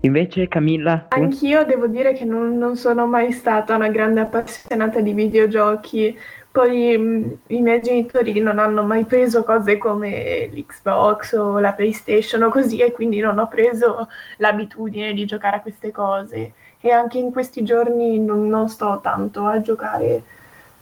Invece 0.01 0.47
Camilla? 0.47 1.07
Tu? 1.09 1.19
Anch'io 1.19 1.65
devo 1.65 1.87
dire 1.87 2.13
che 2.13 2.25
non, 2.25 2.57
non, 2.57 2.75
sono 2.75 3.07
mai 3.07 3.31
stata 3.31 3.75
una 3.75 3.89
grande 3.89 4.19
appassionata 4.19 5.01
di 5.01 5.13
videogiochi, 5.13 6.15
poi 6.55 6.97
mh, 6.97 7.37
i 7.47 7.59
miei 7.59 7.81
genitori 7.81 8.39
non 8.39 8.59
hanno 8.59 8.81
mai 8.81 9.03
preso 9.03 9.43
cose 9.43 9.77
come 9.77 10.47
l'Xbox 10.53 11.33
o 11.33 11.59
la 11.59 11.73
PlayStation 11.73 12.43
o 12.43 12.49
così 12.49 12.79
e 12.79 12.93
quindi 12.93 13.19
non 13.19 13.39
ho 13.39 13.49
preso 13.49 14.07
l'abitudine 14.37 15.11
di 15.13 15.25
giocare 15.25 15.57
a 15.57 15.61
queste 15.61 15.91
cose. 15.91 16.53
E 16.79 16.91
anche 16.91 17.17
in 17.17 17.33
questi 17.33 17.61
giorni 17.65 18.19
non, 18.19 18.47
non 18.47 18.69
sto 18.69 19.01
tanto 19.03 19.45
a 19.45 19.59
giocare 19.59 20.23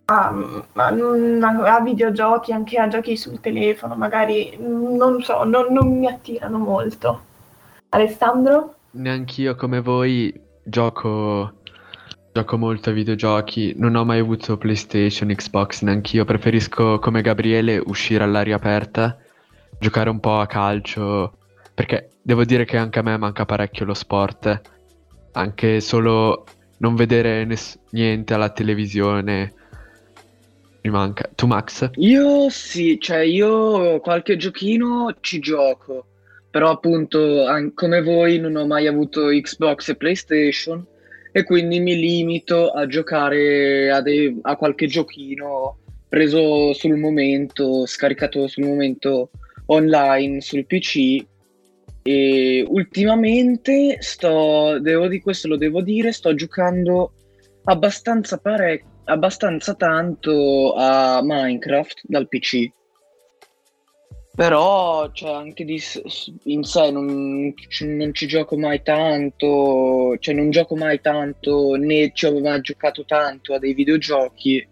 a, 0.06 0.32
a, 0.74 0.86
a, 0.86 1.82
videogiochi, 1.82 2.52
anche 2.52 2.78
a 2.78 2.88
giochi 2.88 3.18
sul 3.18 3.40
telefono, 3.40 3.96
magari 3.96 4.56
non 4.60 5.24
so, 5.24 5.44
non, 5.44 5.74
non 5.74 5.98
mi 5.98 6.06
attirano 6.06 6.60
molto. 6.60 7.22
Alessandro? 7.90 8.76
Neanch'io 8.92 9.56
come 9.56 9.80
voi 9.80 10.40
gioco 10.64 11.62
Gioco 12.36 12.58
molto 12.58 12.90
ai 12.90 12.96
videogiochi, 12.96 13.76
non 13.78 13.94
ho 13.94 14.04
mai 14.04 14.18
avuto 14.18 14.58
PlayStation, 14.58 15.30
Xbox, 15.30 15.84
neanch'io. 15.84 16.26
Preferisco, 16.26 16.98
come 16.98 17.22
Gabriele, 17.22 17.80
uscire 17.86 18.24
all'aria 18.24 18.56
aperta, 18.56 19.20
giocare 19.80 20.10
un 20.10 20.20
po' 20.20 20.40
a 20.40 20.48
calcio, 20.48 21.38
perché 21.76 22.10
devo 22.24 22.44
dire 22.44 22.66
che 22.66 22.78
anche 22.78 22.98
a 22.98 23.04
me 23.04 23.16
manca 23.18 23.46
parecchio 23.46 23.86
lo 23.86 23.94
sport. 23.94 24.62
Anche 25.34 25.80
solo 25.80 26.46
non 26.78 26.96
vedere 26.96 27.46
ness- 27.46 27.78
niente 27.92 28.34
alla 28.34 28.50
televisione 28.50 29.54
mi 30.82 30.90
manca. 30.90 31.30
Tu, 31.36 31.46
Max? 31.46 31.92
Io 31.98 32.50
sì, 32.50 32.98
cioè 33.00 33.20
io 33.20 34.00
qualche 34.00 34.38
giochino 34.38 35.18
ci 35.20 35.38
gioco, 35.38 36.08
però 36.50 36.72
appunto, 36.72 37.46
an- 37.46 37.76
come 37.76 38.02
voi, 38.02 38.40
non 38.40 38.56
ho 38.56 38.66
mai 38.66 38.88
avuto 38.88 39.28
Xbox 39.28 39.90
e 39.90 39.96
PlayStation 39.96 40.84
e 41.34 41.44
quindi 41.44 41.80
mi 41.80 41.96
limito 41.96 42.70
a 42.70 42.86
giocare 42.86 43.92
a, 43.92 44.02
dei, 44.02 44.40
a 44.44 44.56
qualche 44.56 44.86
giochino 44.86 45.80
preso 46.08 46.74
sul 46.74 46.96
momento, 46.96 47.88
scaricato 47.88 48.48
sul 48.48 48.66
momento 48.66 49.32
online 49.66 50.42
sul 50.42 50.68
PC 50.68 51.26
e 52.04 52.64
ultimamente 52.68 53.98
sto, 54.00 54.78
devo 54.80 55.08
di 55.08 55.20
questo 55.22 55.48
lo 55.48 55.58
devo 55.58 55.82
dire, 55.82 56.12
sto 56.12 56.36
giocando 56.36 57.14
abbastanza 57.64 58.38
parecchio 58.38 58.92
abbastanza 59.06 59.74
tanto 59.74 60.74
a 60.76 61.22
Minecraft 61.24 62.02
dal 62.04 62.28
PC. 62.28 62.70
Però 64.36 65.12
cioè, 65.12 65.32
anche 65.32 65.64
di, 65.64 65.80
in 66.46 66.64
sé 66.64 66.90
non, 66.90 67.54
non 67.82 68.14
ci 68.14 68.26
gioco 68.26 68.58
mai 68.58 68.82
tanto, 68.82 70.18
cioè 70.20 70.34
non 70.34 70.50
gioco 70.50 70.76
mai 70.76 71.00
tanto 71.02 71.76
né 71.76 72.10
ci 72.16 72.26
ho 72.26 72.40
mai 72.40 72.60
giocato 72.62 73.06
tanto 73.06 73.54
a 73.54 73.60
dei 73.60 73.76
videogiochi. 73.76 74.68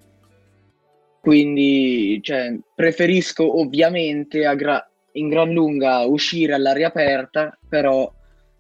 Quindi 1.19 2.19
cioè, 2.23 2.57
preferisco 2.73 3.59
ovviamente 3.59 4.39
gra- 4.55 4.89
in 5.13 5.29
gran 5.29 5.53
lunga 5.53 6.05
uscire 6.05 6.55
all'aria 6.55 6.87
aperta, 6.87 7.55
però 7.69 8.11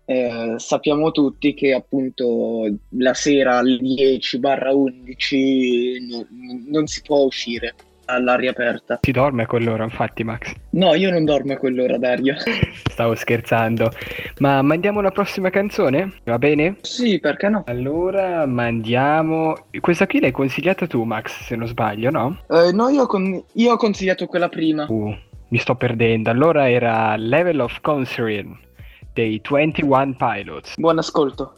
eh, 0.05 0.53
sappiamo 0.57 1.09
tutti 1.09 1.55
che 1.55 1.73
appunto 1.73 2.77
la 2.89 3.15
sera 3.15 3.57
alle 3.57 3.77
10-11 3.77 6.07
no- 6.07 6.27
non 6.67 6.85
si 6.85 7.01
può 7.01 7.23
uscire 7.23 7.73
all'aria 8.13 8.51
aperta. 8.51 8.99
Si 9.01 9.11
dorme 9.11 9.43
a 9.43 9.45
quell'ora, 9.47 9.83
infatti, 9.83 10.23
Max. 10.23 10.53
No, 10.71 10.93
io 10.93 11.09
non 11.09 11.25
dormo 11.25 11.53
a 11.53 11.57
quell'ora, 11.57 11.97
Dario. 11.97 12.35
Stavo 12.89 13.15
scherzando. 13.15 13.91
Ma 14.39 14.61
mandiamo 14.61 15.01
la 15.01 15.11
prossima 15.11 15.49
canzone? 15.49 16.13
Va 16.23 16.37
bene? 16.37 16.77
Sì, 16.81 17.19
perché 17.19 17.49
no? 17.49 17.63
Allora 17.67 18.45
mandiamo. 18.45 19.55
Questa 19.79 20.07
qui 20.07 20.19
l'hai 20.19 20.31
consigliata 20.31 20.87
tu, 20.87 21.03
Max, 21.03 21.43
se 21.43 21.55
non 21.55 21.67
sbaglio, 21.67 22.09
no? 22.09 22.39
Eh, 22.49 22.71
no, 22.71 22.89
io, 22.89 23.05
con- 23.05 23.43
io 23.53 23.71
ho 23.71 23.77
consigliato 23.77 24.25
quella 24.27 24.49
prima. 24.49 24.85
Uh, 24.87 25.15
mi 25.49 25.57
sto 25.57 25.75
perdendo. 25.75 26.29
Allora 26.29 26.69
era 26.69 27.15
Level 27.15 27.59
of 27.59 27.79
Concern 27.81 28.57
dei 29.13 29.41
21 29.47 30.15
Pilots. 30.17 30.75
Buon 30.77 30.97
ascolto. 30.97 31.55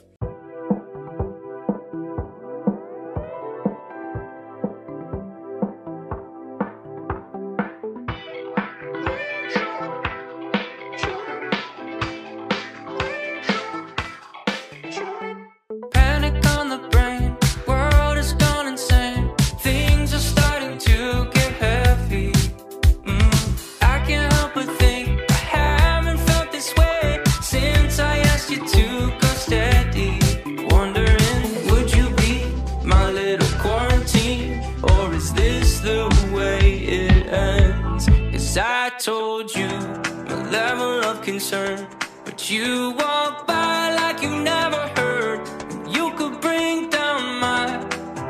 Concern, 41.34 41.88
but 42.26 42.48
you 42.52 42.91
walk 42.91 43.48
by 43.48 43.91
like 43.96 44.22
you 44.22 44.30
never 44.30 44.84
heard. 45.00 45.41
You 45.89 46.12
could 46.12 46.39
bring 46.39 46.91
down 46.91 47.39
my 47.39 47.65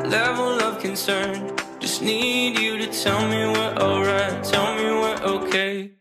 level 0.05 0.53
of 0.67 0.79
concern. 0.79 1.51
Just 1.81 2.01
need 2.01 2.57
you 2.57 2.77
to 2.77 2.87
tell 2.87 3.21
me 3.27 3.39
we're 3.55 3.75
alright, 3.87 4.41
tell 4.45 4.69
me 4.77 4.85
we're 5.01 5.21
okay. 5.35 5.91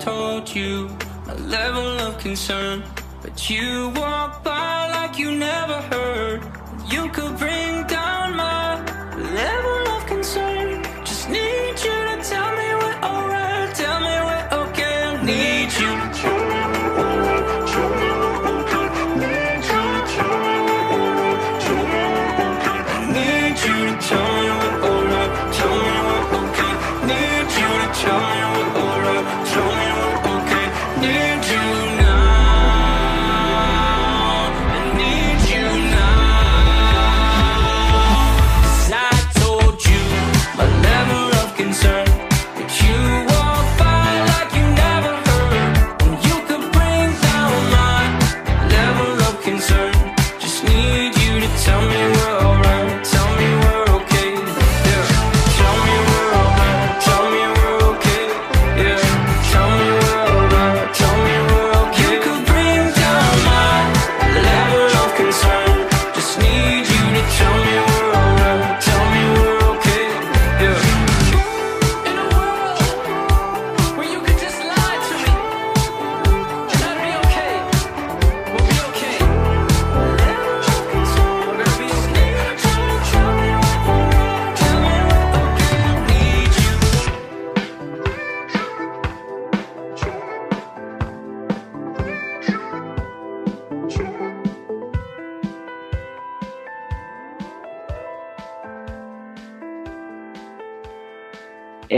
Told 0.00 0.54
you 0.54 0.88
my 1.26 1.34
level 1.34 1.86
of 2.06 2.18
concern. 2.18 2.82
But 3.22 3.50
you 3.50 3.92
walk 3.94 4.42
by 4.42 4.88
like 4.88 5.18
you 5.18 5.30
never 5.32 5.78
heard. 5.92 6.19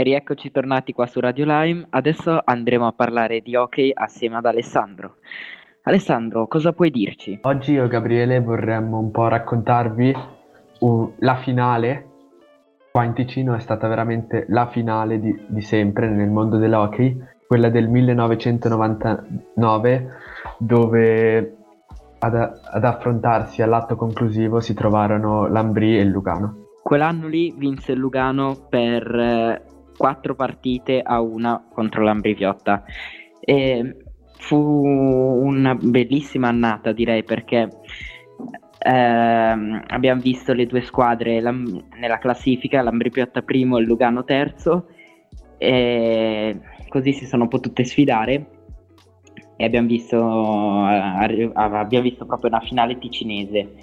Rieccoci 0.03 0.51
tornati 0.51 0.93
qua 0.93 1.07
su 1.07 1.19
Radio 1.19 1.45
Lime. 1.45 1.87
Adesso 1.89 2.39
andremo 2.43 2.85
a 2.85 2.91
parlare 2.91 3.41
di 3.41 3.55
hockey 3.55 3.91
assieme 3.93 4.35
ad 4.35 4.45
Alessandro. 4.45 5.15
Alessandro, 5.83 6.47
cosa 6.47 6.71
puoi 6.71 6.91
dirci? 6.91 7.39
Oggi 7.41 7.73
io 7.73 7.85
e 7.85 7.87
Gabriele 7.87 8.39
vorremmo 8.39 8.99
un 8.99 9.09
po' 9.11 9.27
raccontarvi 9.27 10.15
uh, 10.79 11.13
la 11.19 11.35
finale. 11.37 12.07
Qua 12.91 13.03
in 13.03 13.13
Ticino 13.13 13.55
è 13.55 13.59
stata 13.59 13.87
veramente 13.87 14.45
la 14.49 14.67
finale 14.67 15.19
di, 15.19 15.35
di 15.47 15.61
sempre 15.61 16.07
nel 16.07 16.29
mondo 16.29 16.57
dell'hockey, 16.57 17.17
quella 17.47 17.69
del 17.69 17.87
1999, 17.89 20.09
dove 20.59 21.55
ad, 22.19 22.35
ad 22.35 22.83
affrontarsi 22.83 23.61
all'atto 23.61 23.95
conclusivo 23.95 24.59
si 24.59 24.73
trovarono 24.73 25.47
l'Ambrì 25.47 25.97
e 25.97 26.01
il 26.01 26.09
Lugano. 26.09 26.57
Quell'anno 26.81 27.27
lì 27.27 27.53
vinse 27.57 27.93
il 27.93 27.99
Lugano 27.99 28.67
per 28.69 29.15
eh, 29.15 29.61
quattro 29.95 30.35
partite 30.35 31.01
a 31.01 31.21
una 31.21 31.63
contro 31.71 32.03
l'Ambriviotta. 32.03 32.83
E 33.39 33.95
fu 34.37 34.57
una 34.57 35.75
bellissima 35.75 36.49
annata, 36.49 36.91
direi, 36.91 37.23
perché 37.23 37.69
ehm, 38.79 39.83
abbiamo 39.87 40.21
visto 40.21 40.53
le 40.53 40.65
due 40.65 40.81
squadre 40.81 41.39
l'Am- 41.39 41.85
nella 41.99 42.17
classifica, 42.17 42.81
l'Ambriviotta 42.81 43.41
primo 43.41 43.77
e 43.77 43.81
il 43.81 43.87
Lugano 43.87 44.23
terzo, 44.23 44.87
e 45.57 46.59
così 46.89 47.13
si 47.13 47.25
sono 47.25 47.47
potute 47.47 47.83
sfidare. 47.83 48.47
E 49.55 49.65
abbiamo 49.65 49.87
visto, 49.87 50.19
abbiamo 50.83 52.03
visto 52.03 52.25
proprio 52.25 52.49
una 52.49 52.59
finale 52.59 52.97
ticinese 52.97 53.75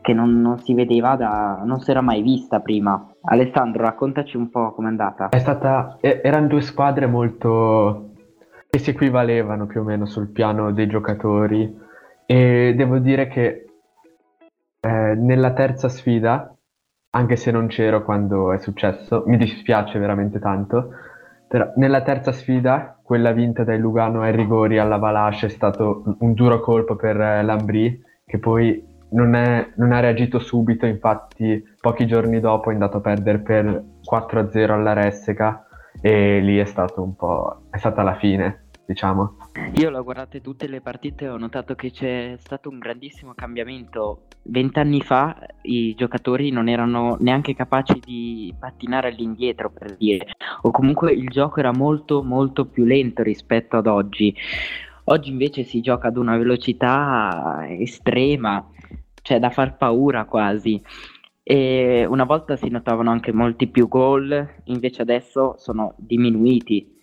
che 0.00 0.12
non, 0.12 0.40
non 0.40 0.58
si 0.58 0.74
vedeva 0.74 1.16
da. 1.16 1.62
non 1.64 1.80
si 1.80 1.90
era 1.90 2.00
mai 2.00 2.22
vista 2.22 2.60
prima. 2.60 3.14
Alessandro, 3.30 3.82
raccontaci 3.82 4.36
un 4.36 4.50
po' 4.50 4.72
com'è 4.72 4.88
andata. 4.88 5.28
È 5.28 5.38
stata, 5.38 5.98
erano 6.00 6.46
due 6.46 6.62
squadre 6.62 7.06
molto 7.06 8.10
che 8.70 8.78
si 8.78 8.90
equivalevano 8.90 9.66
più 9.66 9.80
o 9.80 9.84
meno 9.84 10.06
sul 10.06 10.28
piano 10.28 10.72
dei 10.72 10.86
giocatori 10.86 11.76
e 12.26 12.74
devo 12.76 12.98
dire 12.98 13.28
che 13.28 13.66
eh, 14.80 15.14
nella 15.14 15.52
terza 15.52 15.88
sfida, 15.88 16.54
anche 17.10 17.36
se 17.36 17.50
non 17.50 17.66
c'ero 17.66 18.04
quando 18.04 18.52
è 18.52 18.58
successo, 18.58 19.24
mi 19.26 19.36
dispiace 19.36 19.98
veramente 19.98 20.38
tanto, 20.38 20.90
però 21.48 21.72
nella 21.76 22.02
terza 22.02 22.32
sfida, 22.32 22.98
quella 23.02 23.32
vinta 23.32 23.64
dai 23.64 23.78
Lugano 23.78 24.22
ai 24.22 24.36
rigori 24.36 24.78
alla 24.78 24.98
Valache 24.98 25.46
è 25.46 25.50
stato 25.50 26.16
un 26.18 26.34
duro 26.34 26.60
colpo 26.60 26.96
per 26.96 27.18
eh, 27.18 27.42
Lambri 27.42 28.02
che 28.26 28.38
poi 28.38 28.87
non, 29.10 29.34
è- 29.34 29.72
non 29.76 29.92
ha 29.92 30.00
reagito 30.00 30.38
subito, 30.38 30.86
infatti 30.86 31.62
pochi 31.80 32.06
giorni 32.06 32.40
dopo 32.40 32.70
è 32.70 32.72
andato 32.72 32.98
a 32.98 33.00
perdere 33.00 33.38
per 33.38 33.84
4-0 34.08 34.70
alla 34.70 34.92
Ressica 34.92 35.66
e 36.00 36.40
lì 36.40 36.58
è 36.58 36.64
stato 36.64 37.02
un 37.02 37.14
po'... 37.14 37.62
è 37.70 37.78
stata 37.78 38.02
la 38.02 38.16
fine, 38.16 38.66
diciamo. 38.84 39.36
Io 39.74 39.90
l'ho 39.90 40.04
guardate 40.04 40.40
tutte 40.40 40.68
le 40.68 40.80
partite 40.80 41.24
e 41.24 41.28
ho 41.28 41.36
notato 41.36 41.74
che 41.74 41.90
c'è 41.90 42.36
stato 42.38 42.68
un 42.68 42.78
grandissimo 42.78 43.32
cambiamento. 43.34 44.26
Vent'anni 44.42 45.00
fa 45.02 45.36
i 45.62 45.94
giocatori 45.94 46.50
non 46.50 46.68
erano 46.68 47.16
neanche 47.20 47.54
capaci 47.54 48.00
di 48.04 48.54
pattinare 48.58 49.08
all'indietro, 49.08 49.70
per 49.70 49.96
dire, 49.96 50.26
o 50.62 50.70
comunque 50.70 51.12
il 51.12 51.28
gioco 51.28 51.58
era 51.58 51.72
molto 51.72 52.22
molto 52.22 52.66
più 52.66 52.84
lento 52.84 53.22
rispetto 53.22 53.76
ad 53.76 53.86
oggi. 53.86 54.34
Oggi 55.10 55.30
invece 55.30 55.64
si 55.64 55.80
gioca 55.80 56.08
ad 56.08 56.18
una 56.18 56.36
velocità 56.36 57.66
estrema, 57.68 58.62
cioè 59.28 59.38
da 59.38 59.50
far 59.50 59.76
paura 59.76 60.24
quasi. 60.24 60.82
E 61.42 62.06
una 62.08 62.24
volta 62.24 62.56
si 62.56 62.68
notavano 62.70 63.10
anche 63.10 63.30
molti 63.30 63.66
più 63.66 63.86
gol, 63.86 64.46
invece 64.64 65.02
adesso 65.02 65.54
sono 65.58 65.92
diminuiti. 65.98 66.96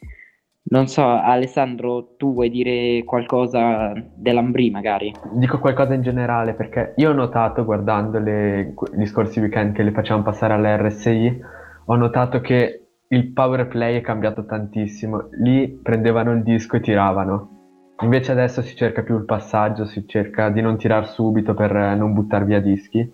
Non 0.67 0.87
so, 0.87 1.05
Alessandro, 1.05 2.15
tu 2.17 2.33
vuoi 2.33 2.49
dire 2.49 3.03
qualcosa 3.03 3.93
dell'Ambrì 4.15 4.71
magari? 4.71 5.13
Dico 5.33 5.59
qualcosa 5.59 5.93
in 5.93 6.01
generale 6.01 6.55
perché 6.55 6.93
io 6.95 7.11
ho 7.11 7.13
notato 7.13 7.63
guardando 7.63 8.17
le- 8.17 8.73
gli 8.95 9.05
scorsi 9.05 9.39
weekend 9.39 9.75
che 9.75 9.83
le 9.83 9.91
facevamo 9.91 10.23
passare 10.23 10.53
alla 10.53 10.75
RSI, 10.77 11.39
ho 11.85 11.95
notato 11.95 12.41
che 12.41 12.87
il 13.09 13.33
power 13.33 13.67
play 13.67 13.97
è 13.97 14.01
cambiato 14.01 14.45
tantissimo. 14.45 15.29
Lì 15.43 15.67
prendevano 15.69 16.31
il 16.31 16.41
disco 16.41 16.77
e 16.77 16.79
tiravano. 16.79 17.54
Invece 18.01 18.31
adesso 18.31 18.61
si 18.61 18.75
cerca 18.75 19.03
più 19.03 19.17
il 19.17 19.25
passaggio, 19.25 19.85
si 19.85 20.05
cerca 20.07 20.49
di 20.49 20.61
non 20.61 20.77
tirar 20.77 21.07
subito 21.07 21.53
per 21.53 21.75
eh, 21.75 21.95
non 21.95 22.13
buttare 22.13 22.45
via 22.45 22.59
dischi. 22.59 23.09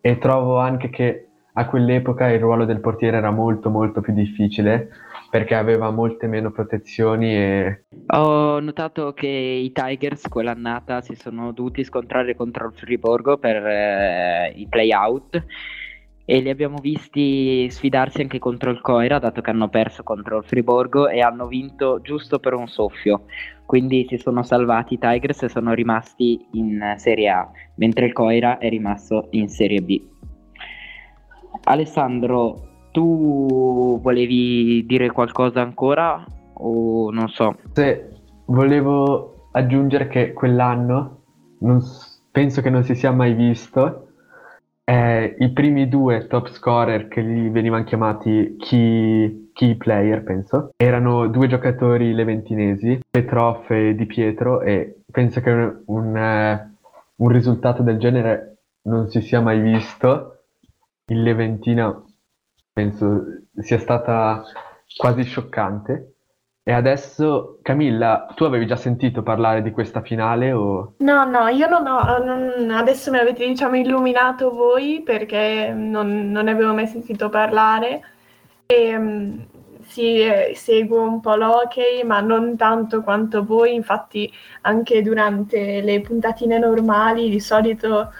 E 0.00 0.18
trovo 0.18 0.58
anche 0.58 0.90
che 0.90 1.28
a 1.54 1.66
quell'epoca 1.66 2.28
il 2.28 2.40
ruolo 2.40 2.64
del 2.64 2.80
portiere 2.80 3.16
era 3.16 3.30
molto 3.30 3.68
molto 3.68 4.00
più 4.00 4.12
difficile 4.12 4.90
perché 5.30 5.54
aveva 5.54 5.90
molte 5.90 6.26
meno 6.26 6.50
protezioni 6.50 7.34
e 7.34 7.84
Ho 8.14 8.60
notato 8.60 9.12
che 9.12 9.26
i 9.26 9.72
Tigers 9.72 10.28
quell'annata 10.28 11.00
si 11.00 11.14
sono 11.14 11.52
dovuti 11.52 11.84
scontrare 11.84 12.34
contro 12.34 12.68
il 12.68 12.74
Friburgo 12.74 13.36
per 13.38 13.66
eh, 13.66 14.52
i 14.56 14.66
play-out 14.68 15.44
e 16.30 16.40
li 16.40 16.50
abbiamo 16.50 16.76
visti 16.76 17.70
sfidarsi 17.70 18.20
anche 18.20 18.38
contro 18.38 18.70
il 18.70 18.82
Coira, 18.82 19.18
dato 19.18 19.40
che 19.40 19.48
hanno 19.48 19.70
perso 19.70 20.02
contro 20.02 20.36
il 20.36 20.44
Friburgo 20.44 21.08
e 21.08 21.22
hanno 21.22 21.46
vinto 21.46 22.02
giusto 22.02 22.38
per 22.38 22.52
un 22.52 22.68
soffio. 22.68 23.22
Quindi 23.64 24.04
si 24.06 24.18
sono 24.18 24.42
salvati 24.42 24.92
i 24.92 24.98
Tigers 24.98 25.44
e 25.44 25.48
sono 25.48 25.72
rimasti 25.72 26.46
in 26.52 26.96
Serie 26.98 27.30
A, 27.30 27.50
mentre 27.76 28.04
il 28.04 28.12
Coira 28.12 28.58
è 28.58 28.68
rimasto 28.68 29.28
in 29.30 29.48
Serie 29.48 29.80
B. 29.80 30.02
Alessandro, 31.64 32.88
tu 32.92 33.98
volevi 34.02 34.84
dire 34.84 35.10
qualcosa 35.10 35.62
ancora 35.62 36.22
o 36.52 37.10
non 37.10 37.28
so? 37.28 37.56
Se 37.72 38.10
volevo 38.44 39.48
aggiungere 39.52 40.08
che 40.08 40.34
quell'anno 40.34 41.22
non 41.60 41.80
penso 42.30 42.60
che 42.60 42.68
non 42.68 42.84
si 42.84 42.94
sia 42.94 43.12
mai 43.12 43.32
visto. 43.32 44.07
Eh, 44.88 45.36
I 45.38 45.52
primi 45.52 45.86
due 45.86 46.26
top 46.28 46.48
scorer 46.48 47.08
che 47.08 47.20
li 47.20 47.50
venivano 47.50 47.84
chiamati 47.84 48.56
key, 48.58 49.50
key 49.52 49.76
player, 49.76 50.22
penso, 50.22 50.70
erano 50.78 51.28
due 51.28 51.46
giocatori 51.46 52.14
leventinesi, 52.14 52.98
Petrov 53.10 53.70
e 53.70 53.94
Di 53.94 54.06
Pietro, 54.06 54.62
e 54.62 55.02
penso 55.10 55.42
che 55.42 55.50
un, 55.50 55.82
un, 55.84 56.16
eh, 56.16 56.74
un 57.16 57.28
risultato 57.28 57.82
del 57.82 57.98
genere 57.98 58.60
non 58.84 59.10
si 59.10 59.20
sia 59.20 59.42
mai 59.42 59.60
visto. 59.60 60.44
Il 61.04 61.22
Leventina 61.22 62.02
penso 62.72 63.24
sia 63.58 63.78
stata 63.78 64.42
quasi 64.96 65.22
scioccante. 65.22 66.14
E 66.68 66.72
adesso, 66.72 67.60
Camilla, 67.62 68.26
tu 68.34 68.44
avevi 68.44 68.66
già 68.66 68.76
sentito 68.76 69.22
parlare 69.22 69.62
di 69.62 69.70
questa 69.70 70.02
finale 70.02 70.52
o... 70.52 70.96
No, 70.98 71.24
no, 71.24 71.48
io 71.48 71.66
non 71.66 71.86
ho, 71.86 72.18
non- 72.22 72.70
adesso 72.72 73.10
mi 73.10 73.16
avete 73.16 73.46
diciamo 73.46 73.76
illuminato 73.76 74.50
voi 74.50 75.00
perché 75.02 75.72
non, 75.74 76.30
non 76.30 76.44
ne 76.44 76.50
avevo 76.50 76.74
mai 76.74 76.86
sentito 76.86 77.30
parlare. 77.30 78.02
E 78.66 78.98
mm, 78.98 79.38
sì, 79.86 80.20
eh, 80.20 80.52
seguo 80.56 81.00
un 81.00 81.20
po' 81.20 81.36
l'hockey 81.36 82.02
ma 82.04 82.20
non 82.20 82.54
tanto 82.58 83.02
quanto 83.02 83.46
voi, 83.46 83.74
infatti 83.74 84.30
anche 84.60 85.00
durante 85.00 85.80
le 85.80 86.02
puntatine 86.02 86.58
normali 86.58 87.30
di 87.30 87.40
solito 87.40 88.12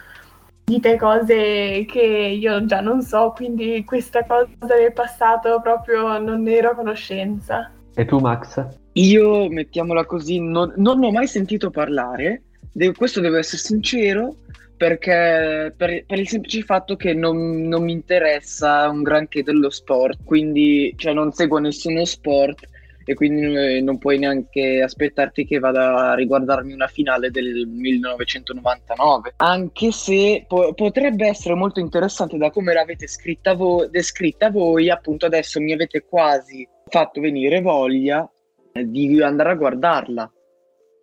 dite 0.65 0.97
cose 0.97 1.85
che 1.87 2.01
io 2.01 2.65
già 2.65 2.81
non 2.81 3.03
so, 3.03 3.31
quindi 3.37 3.85
questa 3.85 4.25
cosa 4.25 4.49
del 4.75 4.95
passato 4.95 5.61
proprio 5.61 6.19
non 6.19 6.41
ne 6.45 6.57
ero 6.57 6.71
a 6.71 6.75
conoscenza. 6.75 7.73
E 7.99 8.05
tu, 8.05 8.19
Max? 8.19 8.65
Io, 8.93 9.49
mettiamola 9.49 10.05
così, 10.05 10.39
non, 10.39 10.73
non 10.77 11.03
ho 11.03 11.11
mai 11.11 11.27
sentito 11.27 11.69
parlare, 11.69 12.43
de- 12.71 12.95
questo 12.95 13.19
devo 13.19 13.39
essere 13.39 13.61
sincero, 13.61 14.37
perché 14.77 15.75
per, 15.77 16.05
per 16.07 16.19
il 16.21 16.29
semplice 16.29 16.63
fatto 16.63 16.95
che 16.95 17.13
non, 17.13 17.63
non 17.63 17.83
mi 17.83 17.91
interessa 17.91 18.89
un 18.89 19.03
granché 19.03 19.43
dello 19.43 19.69
sport, 19.69 20.23
quindi 20.23 20.95
cioè, 20.97 21.13
non 21.13 21.33
seguo 21.33 21.59
nessuno 21.59 22.05
sport 22.05 22.69
e 23.09 23.15
quindi 23.15 23.57
eh, 23.57 23.81
non 23.81 23.97
puoi 23.97 24.19
neanche 24.19 24.83
aspettarti 24.83 25.47
che 25.47 25.59
vada 25.59 26.11
a 26.11 26.15
riguardarmi 26.15 26.75
una 26.75 26.89
finale 26.89 27.31
del 27.31 27.67
1999, 27.67 29.33
anche 29.39 29.93
se 29.93 30.45
po- 30.47 30.75
potrebbe 30.75 31.27
essere 31.27 31.55
molto 31.55 31.81
interessante 31.81 32.37
da 32.37 32.51
come 32.51 32.75
l'avete 32.75 33.07
scritta 33.07 33.55
vo- 33.55 33.87
descritta 33.87 34.51
voi, 34.51 34.91
appunto 34.91 35.25
adesso 35.25 35.59
mi 35.59 35.73
avete 35.73 36.05
quasi 36.05 36.69
fatto 36.87 37.23
venire 37.23 37.63
voglia 37.63 38.31
eh, 38.73 38.85
di 38.87 39.23
andare 39.23 39.53
a 39.53 39.55
guardarla. 39.55 40.31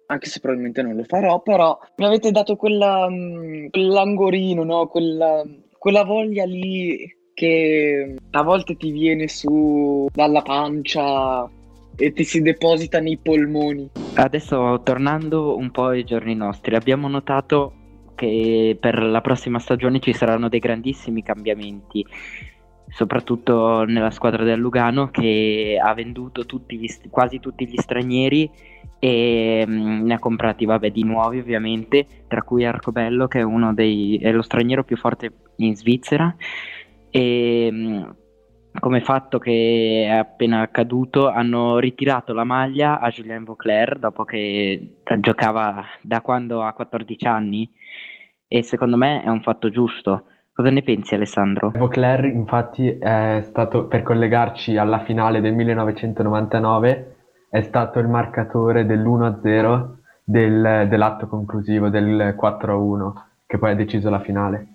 Anche 0.06 0.28
se 0.28 0.40
probabilmente 0.40 0.84
non 0.84 0.96
lo 0.96 1.06
farò, 1.06 1.42
però 1.42 1.76
mi 1.96 2.06
avete 2.06 2.30
dato 2.30 2.56
quella, 2.56 3.10
mm, 3.10 3.70
quell'angorino, 3.70 4.64
no? 4.64 4.86
Quella, 4.86 5.44
quella 5.80 6.04
voglia 6.04 6.46
lì 6.46 7.12
che 7.34 8.16
a 8.30 8.44
volte 8.44 8.78
ti 8.78 8.92
viene 8.92 9.28
su 9.28 10.08
dalla 10.14 10.44
pancia 10.44 11.50
e 11.96 12.14
ti 12.14 12.24
si 12.24 12.42
deposita 12.42 13.00
nei 13.00 13.18
polmoni. 13.18 13.90
Adesso 14.16 14.82
tornando 14.84 15.58
un 15.58 15.72
po' 15.72 15.88
ai 15.88 16.04
giorni 16.04 16.36
nostri, 16.36 16.76
abbiamo 16.76 17.08
notato 17.08 17.74
che 18.16 18.78
per 18.80 19.02
la 19.02 19.22
prossima 19.22 19.60
stagione 19.60 20.00
ci 20.00 20.14
saranno 20.14 20.50
dei 20.50 20.60
grandissimi 20.60 21.22
cambiamenti, 21.22 22.06
soprattutto 22.90 23.84
nella 23.84 24.12
squadra 24.12 24.44
del 24.44 24.60
Lugano 24.60 25.10
che 25.10 25.78
ha 25.82 25.94
venduto 25.94 26.46
tutti 26.46 26.78
gli 26.78 26.88
quasi 27.10 27.40
tutti 27.40 27.68
gli 27.68 27.78
stranieri 27.78 28.50
e 29.00 29.66
mm, 29.68 30.06
ne 30.06 30.14
ha 30.14 30.20
comprati 30.20 30.66
vabbè, 30.66 30.92
di 30.92 31.04
nuovi 31.04 31.40
ovviamente, 31.40 32.08
tra 32.28 32.42
cui 32.42 32.66
Arcobello 32.66 33.28
che 33.28 33.40
è 33.40 33.44
uno 33.44 33.74
dei 33.74 34.18
è 34.18 34.32
lo 34.32 34.42
straniero 34.42 34.84
più 34.84 34.98
forte 34.98 35.32
in 35.58 35.76
Svizzera 35.76 36.34
e 37.10 37.70
mm, 37.72 38.04
come 38.80 39.02
fatto 39.02 39.40
che 39.40 40.06
è 40.08 40.12
appena 40.12 40.62
accaduto, 40.62 41.30
hanno 41.30 41.78
ritirato 41.80 42.34
la 42.34 42.44
maglia 42.44 43.00
a 43.00 43.10
Julien 43.10 43.44
Vauclair 43.44 44.00
dopo 44.00 44.24
che 44.24 44.98
giocava 45.20 45.84
da 46.02 46.22
quando 46.22 46.62
ha 46.64 46.74
14 46.74 47.28
anni 47.28 47.70
e 48.48 48.64
secondo 48.64 48.98
me 48.98 49.24
è 49.24 49.30
un 49.30 49.42
fatto 49.42 49.70
giusto. 49.70 50.26
Cosa 50.54 50.70
ne 50.70 50.84
pensi 50.84 51.16
Alessandro? 51.16 51.72
Vauclair 51.76 52.26
infatti 52.26 52.88
è 52.88 53.42
stato, 53.44 53.88
per 53.88 54.04
collegarci 54.04 54.78
alla 54.78 55.04
finale 55.04 55.42
del 55.42 55.54
1999, 55.54 57.16
è 57.50 57.62
stato 57.62 58.00
il 58.00 58.08
marcatore 58.08 58.86
dell'1-0 58.86 59.98
del- 60.24 60.88
dell'atto 60.90 61.28
conclusivo 61.28 61.90
del 61.90 62.36
4-1, 62.38 63.14
che 63.46 63.58
poi 63.58 63.72
ha 63.72 63.76
deciso 63.76 64.10
la 64.10 64.22
finale. 64.22 64.75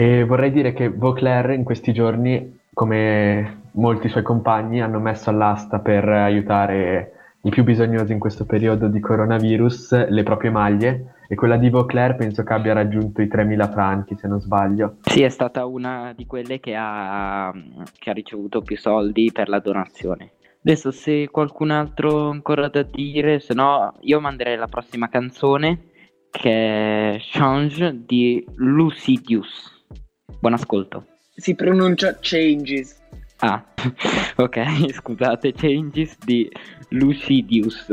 E 0.00 0.24
vorrei 0.24 0.50
dire 0.50 0.72
che 0.72 0.88
Vauclair 0.88 1.50
in 1.50 1.62
questi 1.62 1.92
giorni, 1.92 2.58
come 2.72 3.64
molti 3.72 4.08
suoi 4.08 4.22
compagni, 4.22 4.80
hanno 4.80 4.98
messo 4.98 5.28
all'asta 5.28 5.80
per 5.80 6.08
aiutare 6.08 7.34
i 7.42 7.50
più 7.50 7.64
bisognosi 7.64 8.10
in 8.10 8.18
questo 8.18 8.46
periodo 8.46 8.88
di 8.88 8.98
coronavirus 8.98 10.08
le 10.08 10.22
proprie 10.22 10.50
maglie 10.50 11.16
e 11.28 11.34
quella 11.34 11.58
di 11.58 11.68
Vauclair 11.68 12.16
penso 12.16 12.42
che 12.44 12.52
abbia 12.54 12.72
raggiunto 12.72 13.20
i 13.20 13.26
3.000 13.26 13.70
franchi, 13.70 14.16
se 14.16 14.26
non 14.26 14.40
sbaglio. 14.40 14.96
Sì, 15.02 15.22
è 15.22 15.28
stata 15.28 15.66
una 15.66 16.14
di 16.16 16.24
quelle 16.24 16.60
che 16.60 16.74
ha, 16.74 17.52
che 17.98 18.08
ha 18.08 18.14
ricevuto 18.14 18.62
più 18.62 18.78
soldi 18.78 19.30
per 19.30 19.50
la 19.50 19.58
donazione. 19.58 20.30
Adesso 20.64 20.92
se 20.92 21.28
qualcun 21.30 21.72
altro 21.72 22.30
ancora 22.30 22.68
da 22.68 22.82
dire, 22.84 23.38
se 23.38 23.52
no 23.52 23.92
io 24.00 24.18
manderei 24.18 24.56
la 24.56 24.66
prossima 24.66 25.10
canzone 25.10 25.88
che 26.30 27.16
è 27.16 27.18
Change 27.20 28.00
di 28.06 28.42
Lucidius. 28.54 29.76
Buon 30.40 30.54
ascolto. 30.54 31.04
Si 31.36 31.54
pronuncia 31.54 32.18
changes. 32.18 32.98
Ah, 33.40 33.62
ok, 34.36 34.92
scusate, 34.92 35.52
Changes 35.52 36.16
di 36.24 36.50
Lucidius. 36.88 37.86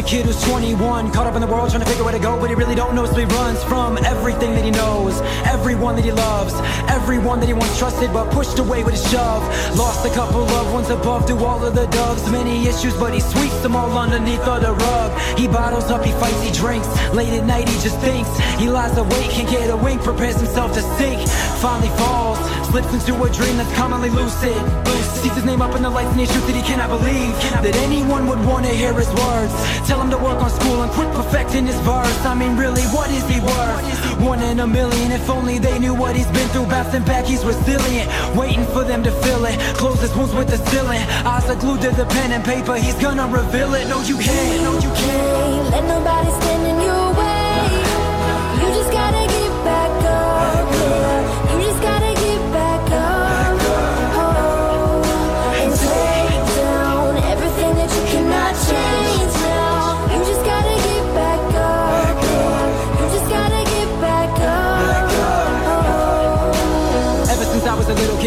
A 0.00 0.02
kid 0.02 0.24
who's 0.24 0.42
21, 0.44 1.12
caught 1.12 1.26
up 1.26 1.34
in 1.34 1.42
the 1.42 1.46
world 1.46 1.68
trying 1.68 1.82
to 1.82 1.88
figure 1.88 2.04
where 2.04 2.12
to 2.12 2.18
go, 2.18 2.38
but 2.40 2.48
he 2.48 2.56
really 2.56 2.74
don't 2.74 2.94
know, 2.94 3.04
so 3.04 3.14
he 3.14 3.24
runs 3.36 3.62
from 3.64 3.98
everything 3.98 4.52
that 4.54 4.64
he 4.64 4.70
knows, 4.70 5.20
everyone 5.44 5.94
that 5.94 6.04
he 6.04 6.12
loves, 6.12 6.54
everyone 6.88 7.38
that 7.40 7.46
he 7.46 7.52
once 7.52 7.76
trusted, 7.78 8.10
but 8.12 8.30
pushed 8.30 8.58
away 8.58 8.82
with 8.82 8.94
a 8.94 9.08
shove. 9.08 9.42
Lost 9.76 10.06
a 10.06 10.10
couple 10.10 10.40
loved 10.40 10.72
ones 10.72 10.88
above 10.88 11.26
through 11.26 11.44
all 11.44 11.62
of 11.62 11.74
the 11.74 11.86
doves, 11.88 12.22
many 12.30 12.66
issues, 12.66 12.96
but 12.96 13.12
he 13.12 13.20
sweeps 13.20 13.60
them 13.60 13.76
all 13.76 13.92
underneath 13.98 14.40
of 14.40 14.62
the 14.62 14.72
rug. 14.72 15.38
He 15.38 15.46
bottles 15.46 15.90
up, 15.90 16.02
he 16.02 16.12
fights, 16.12 16.40
he 16.42 16.50
drinks. 16.50 16.88
Late 17.12 17.34
at 17.34 17.44
night, 17.44 17.68
he 17.68 17.78
just 17.80 17.98
thinks. 17.98 18.30
He 18.58 18.70
lies 18.70 18.96
awake, 18.96 19.30
can't 19.30 19.50
get 19.50 19.68
a 19.68 19.76
wink, 19.76 20.02
prepares 20.02 20.36
himself 20.36 20.72
to 20.74 20.82
sink. 20.96 21.28
Finally 21.60 21.90
falls, 21.98 22.38
slips 22.68 22.92
into 22.94 23.22
a 23.22 23.28
dream 23.30 23.56
that's 23.58 23.74
commonly 23.76 24.08
lucid. 24.08 24.89
Sees 25.18 25.34
his 25.34 25.44
name 25.44 25.60
up 25.60 25.74
in 25.76 25.82
the 25.82 25.90
lights 25.90 26.10
and 26.10 26.20
he 26.20 26.26
shoots 26.26 26.46
that 26.46 26.54
he 26.56 26.62
cannot 26.62 26.88
believe 26.88 27.32
that 27.64 27.74
anyone 27.76 28.26
would 28.26 28.40
want 28.46 28.64
to 28.66 28.72
hear 28.72 28.92
his 28.94 29.08
words. 29.08 29.52
Tell 29.86 30.00
him 30.00 30.10
to 30.10 30.18
work 30.18 30.40
on 30.42 30.50
school 30.50 30.82
and 30.82 30.90
quit 30.92 31.10
perfecting 31.14 31.66
his 31.66 31.78
verse. 31.80 32.24
I 32.24 32.34
mean, 32.34 32.56
really, 32.56 32.82
what 32.94 33.10
is 33.10 33.26
he 33.28 33.40
worth? 33.40 34.20
One 34.20 34.42
in 34.42 34.60
a 34.60 34.66
million. 34.66 35.12
If 35.12 35.28
only 35.28 35.58
they 35.58 35.78
knew 35.78 35.94
what 35.94 36.16
he's 36.16 36.30
been 36.30 36.48
through. 36.50 36.66
Bouncing 36.66 37.04
back, 37.04 37.24
he's 37.24 37.44
resilient. 37.44 38.08
Waiting 38.36 38.64
for 38.66 38.84
them 38.84 39.02
to 39.04 39.10
feel 39.22 39.44
it. 39.44 39.58
Close 39.76 40.00
his 40.00 40.14
wounds 40.14 40.34
with 40.34 40.48
the 40.48 40.58
ceiling. 40.70 41.00
Eyes 41.26 41.48
are 41.50 41.56
glued 41.56 41.80
to 41.82 41.90
the 41.90 42.06
pen 42.06 42.32
and 42.32 42.44
paper. 42.44 42.76
He's 42.76 42.94
gonna 42.94 43.26
reveal 43.26 43.74
it. 43.74 43.88
No, 43.88 44.00
you 44.02 44.16
can't. 44.16 44.62
No, 44.62 44.74
you 44.74 44.90
can't. 44.94 45.00
can't 45.00 45.70
let 45.70 45.84
nobody 45.88 46.30
stand 46.40 46.59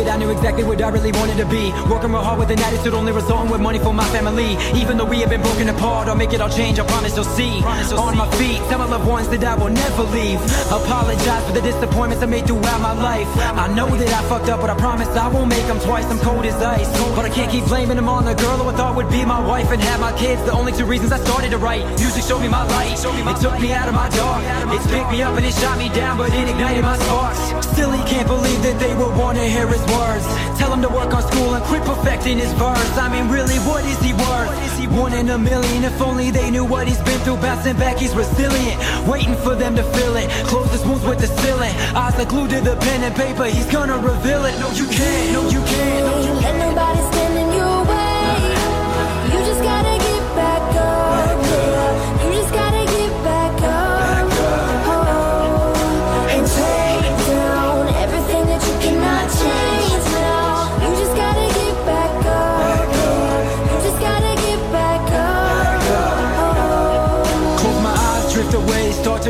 kid, 0.03 0.11
I 0.11 0.17
knew 0.17 0.29
exactly 0.29 0.63
what 0.63 0.81
I 0.81 0.89
really 0.89 1.11
wanted 1.11 1.37
to 1.37 1.45
be. 1.45 1.71
Working 1.89 2.11
real 2.11 2.21
hard 2.21 2.39
with 2.39 2.51
an 2.51 2.59
attitude, 2.59 2.93
only 2.93 3.11
resulting 3.11 3.49
with 3.51 3.61
money 3.61 3.79
for 3.79 3.93
my 3.93 4.05
family. 4.11 4.57
Even 4.75 4.97
though 4.97 5.05
we 5.05 5.19
have 5.21 5.29
been 5.29 5.41
broken 5.41 5.69
apart, 5.69 6.07
I'll 6.07 6.15
make 6.15 6.33
it 6.33 6.41
all 6.41 6.49
change. 6.49 6.79
I 6.79 6.85
promise 6.85 7.15
you'll 7.15 7.33
see. 7.39 7.61
promise 7.61 7.91
On 7.93 8.17
my 8.17 8.29
feet, 8.37 8.57
tell 8.69 8.79
my 8.79 8.85
loved 8.85 9.07
ones 9.07 9.27
that 9.29 9.43
I 9.43 9.55
will 9.55 9.69
never 9.69 10.03
leave. 10.03 10.39
Apologize 10.71 11.43
for 11.45 11.53
the 11.53 11.61
disappointments 11.61 12.23
I 12.23 12.27
made 12.27 12.45
throughout 12.45 12.81
my 12.81 12.93
life. 12.93 13.27
I 13.55 13.67
know 13.73 13.89
that 13.95 14.11
I 14.11 14.21
fucked 14.29 14.49
up, 14.49 14.61
but 14.61 14.69
I 14.69 14.75
promise 14.75 15.07
I 15.09 15.27
won't 15.27 15.49
make 15.49 15.65
them 15.67 15.79
twice. 15.79 16.05
I'm 16.05 16.19
cold 16.19 16.45
as 16.45 16.55
ice. 16.61 16.89
But 17.15 17.25
I 17.25 17.29
can't 17.29 17.51
keep 17.51 17.65
blaming 17.65 17.97
them 17.97 18.09
on 18.09 18.25
the 18.25 18.35
girl 18.35 18.57
who 18.57 18.69
I 18.69 18.73
thought 18.75 18.95
would 18.95 19.09
be 19.09 19.25
my 19.25 19.39
wife 19.39 19.71
and 19.71 19.81
have 19.81 19.99
my 19.99 20.13
kids. 20.17 20.41
The 20.43 20.51
only 20.51 20.71
two 20.71 20.85
reasons 20.85 21.11
I 21.11 21.19
started 21.19 21.51
to 21.51 21.57
write. 21.57 21.85
Music 21.99 22.23
showed 22.23 22.41
me 22.41 22.49
my 22.49 22.63
light. 22.75 22.93
It 22.93 23.41
took 23.41 23.59
me 23.59 23.71
out 23.73 23.87
of 23.87 23.95
my 23.95 24.09
dark. 24.09 24.43
It's 24.75 24.87
picked 24.87 25.11
me 25.11 25.21
up 25.21 25.35
and 25.37 25.45
it 25.45 25.53
shot 25.53 25.77
me 25.77 25.89
down, 25.89 26.17
but 26.17 26.33
it 26.33 26.49
ignited 26.49 26.83
my 26.83 26.97
sparks. 26.97 27.67
Still, 27.73 27.91
he 27.91 28.03
can't 28.09 28.27
believe 28.27 28.61
that 28.63 28.79
they 28.79 28.93
would 28.95 29.15
want 29.17 29.37
to 29.37 29.45
hear 29.45 29.67
his 29.67 29.83
words. 29.95 30.25
Tell 30.59 30.71
him 30.73 30.81
to 30.81 30.89
work 30.89 31.13
on 31.13 31.23
school 31.23 31.53
and 31.55 31.63
quit 31.65 31.83
perfecting 31.83 32.37
his 32.37 32.51
verse. 32.53 32.93
I 32.97 33.07
mean, 33.13 33.29
really, 33.29 33.57
what 33.69 33.83
is 33.85 33.99
he 34.01 34.13
worth? 34.13 34.51
Is 34.65 34.77
he 34.77 34.87
One 34.87 35.13
in 35.13 35.29
a 35.29 35.37
million. 35.37 35.83
If 35.83 36.01
only 36.01 36.29
they 36.29 36.49
knew 36.51 36.65
what 36.65 36.87
he's 36.87 37.01
been 37.01 37.19
through. 37.21 37.37
Bouncing 37.37 37.77
back, 37.77 37.97
he's 37.97 38.13
resilient. 38.13 38.77
Waiting 39.07 39.35
for 39.35 39.55
them 39.55 39.75
to 39.75 39.83
feel 39.95 40.15
it. 40.15 40.29
Close 40.51 40.71
his 40.71 40.85
wounds 40.85 41.03
with 41.05 41.19
the 41.19 41.27
ceiling. 41.41 41.73
Eyes 41.95 42.19
are 42.19 42.25
glued 42.25 42.51
to 42.51 42.61
the 42.61 42.75
pen 42.75 43.03
and 43.03 43.15
paper. 43.15 43.45
He's 43.45 43.69
gonna 43.71 43.97
reveal 43.97 44.45
it. 44.45 44.55
No, 44.59 44.69
you 44.71 44.85
can't. 44.87 45.33
No, 45.33 45.41
you 45.49 45.61
can't. 45.73 46.05
No, 46.07 46.13
you 46.27 46.41
Can't 46.41 46.62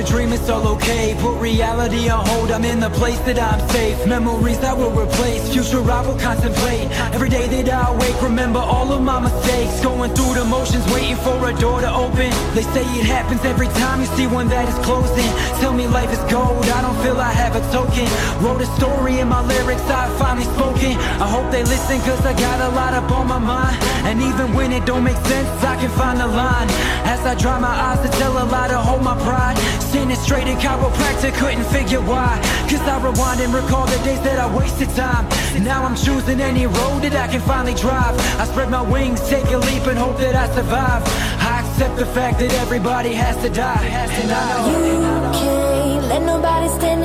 dream 0.05 0.33
it's 0.33 0.49
all 0.49 0.67
okay. 0.75 1.15
Put 1.19 1.39
reality 1.39 2.09
on 2.09 2.25
hold, 2.25 2.51
I'm 2.51 2.65
in 2.65 2.79
the 2.79 2.89
place 2.89 3.19
that 3.21 3.39
I'm 3.39 3.59
safe. 3.69 4.05
Memories 4.07 4.59
that 4.59 4.77
will 4.77 4.91
replace, 4.91 5.51
future 5.51 5.83
I 5.89 6.05
will 6.05 6.19
contemplate. 6.19 6.89
Every 7.13 7.29
day 7.29 7.47
that 7.47 7.69
I 7.69 7.91
wake, 7.97 8.21
remember 8.21 8.59
all 8.59 8.91
of 8.91 9.01
my 9.01 9.19
mistakes. 9.19 9.81
Going 9.81 10.13
through 10.13 10.35
the 10.35 10.45
motions, 10.45 10.85
waiting 10.91 11.15
for 11.17 11.37
a 11.49 11.53
door 11.59 11.81
to 11.81 11.91
open. 11.93 12.29
They 12.55 12.63
say 12.73 12.83
it 12.99 13.05
happens 13.05 13.43
every 13.45 13.67
time 13.79 14.01
you 14.01 14.07
see 14.17 14.27
one 14.27 14.47
that 14.49 14.67
is 14.67 14.77
closing. 14.85 15.29
Tell 15.61 15.73
me 15.73 15.87
life 15.87 16.11
is 16.11 16.23
gold, 16.31 16.65
I 16.65 16.81
don't 16.81 16.99
feel 17.03 17.19
I 17.19 17.31
have 17.31 17.55
a 17.55 17.63
token. 17.71 18.07
Wrote 18.43 18.61
a 18.61 18.69
story 18.77 19.19
in 19.19 19.27
my 19.27 19.41
lyrics, 19.45 19.85
I 19.89 20.09
finally 20.17 20.45
spoken. 20.55 20.93
I 21.21 21.27
hope 21.27 21.51
they 21.51 21.63
listen, 21.63 21.99
cause 22.01 22.25
I 22.25 22.33
got 22.33 22.59
a 22.61 22.69
lot 22.75 22.93
up 22.93 23.09
on 23.11 23.27
my 23.27 23.39
mind. 23.39 23.77
And 24.07 24.21
even 24.21 24.53
when 24.53 24.71
it 24.71 24.85
don't 24.85 25.03
make 25.03 25.17
sense, 25.27 25.49
I 25.63 25.75
can 25.77 25.89
find 25.91 26.19
the 26.19 26.27
line. 26.27 26.69
As 27.05 27.19
I 27.25 27.35
dry 27.35 27.59
my 27.59 27.75
eyes 27.87 28.01
to 28.01 28.09
tell 28.19 28.33
a 28.37 28.45
lie 28.45 28.67
to 28.67 28.77
hold 28.77 29.03
my 29.03 29.17
pride. 29.23 29.57
In 30.03 30.09
chiropractor, 30.57 31.33
couldn't 31.39 31.63
figure 31.71 32.01
why. 32.01 32.37
Cause 32.69 32.81
I 32.81 32.99
rewind 32.99 33.39
and 33.39 33.53
recall 33.53 33.85
the 33.85 33.97
days 34.03 34.19
that 34.23 34.37
I 34.37 34.53
wasted 34.53 34.89
time. 34.89 35.25
Now 35.63 35.85
I'm 35.85 35.95
choosing 35.95 36.41
any 36.41 36.65
road 36.67 37.03
that 37.03 37.15
I 37.15 37.27
can 37.31 37.39
finally 37.39 37.73
drive. 37.73 38.19
I 38.37 38.43
spread 38.45 38.69
my 38.69 38.81
wings, 38.81 39.21
take 39.29 39.45
a 39.45 39.57
leap 39.57 39.87
and 39.87 39.97
hope 39.97 40.17
that 40.17 40.35
I 40.35 40.53
survive. 40.53 41.01
I 41.39 41.61
accept 41.63 41.95
the 41.95 42.05
fact 42.05 42.39
that 42.39 42.51
everybody 42.55 43.13
has 43.13 43.37
to 43.43 43.49
die. 43.49 43.85
And 43.85 44.31
I 44.31 44.67
know. 44.67 44.75
You 44.75 45.39
can't 45.39 46.05
let 46.07 46.21
nobody 46.23 46.67
stand 46.67 47.02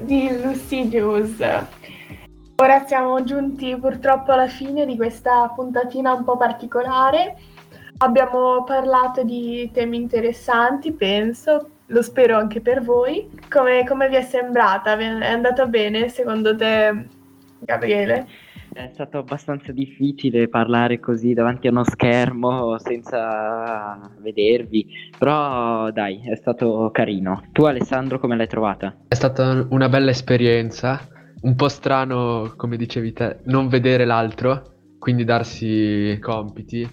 di 0.00 0.28
Lucy 0.42 0.84
News. 0.84 1.42
Ora 2.56 2.84
siamo 2.86 3.24
giunti 3.24 3.74
purtroppo 3.74 4.32
alla 4.32 4.48
fine 4.48 4.84
di 4.84 4.96
questa 4.96 5.50
puntatina 5.54 6.12
un 6.12 6.24
po' 6.24 6.36
particolare. 6.36 7.34
Abbiamo 7.98 8.64
parlato 8.64 9.22
di 9.22 9.70
temi 9.72 9.96
interessanti, 9.96 10.92
penso, 10.92 11.70
lo 11.86 12.02
spero 12.02 12.36
anche 12.36 12.60
per 12.60 12.82
voi. 12.82 13.30
Come, 13.48 13.86
come 13.86 14.10
vi 14.10 14.16
è 14.16 14.22
sembrata? 14.22 14.94
È 14.94 15.32
andata 15.32 15.64
bene 15.64 16.10
secondo 16.10 16.54
te, 16.54 17.06
Gabriele? 17.60 18.28
È 18.74 18.90
stato 18.92 19.18
abbastanza 19.18 19.70
difficile 19.70 20.48
parlare 20.48 20.98
così 20.98 21.32
davanti 21.32 21.68
a 21.68 21.70
uno 21.70 21.84
schermo 21.84 22.76
senza 22.78 24.10
vedervi, 24.18 24.84
però 25.16 25.92
dai, 25.92 26.20
è 26.28 26.34
stato 26.34 26.90
carino. 26.92 27.44
Tu 27.52 27.62
Alessandro 27.62 28.18
come 28.18 28.36
l'hai 28.36 28.48
trovata? 28.48 28.96
È 29.06 29.14
stata 29.14 29.64
una 29.70 29.88
bella 29.88 30.10
esperienza, 30.10 31.00
un 31.42 31.54
po' 31.54 31.68
strano, 31.68 32.54
come 32.56 32.76
dicevi 32.76 33.12
te, 33.12 33.38
non 33.44 33.68
vedere 33.68 34.04
l'altro, 34.04 34.74
quindi 34.98 35.22
darsi 35.22 36.18
compiti 36.20 36.84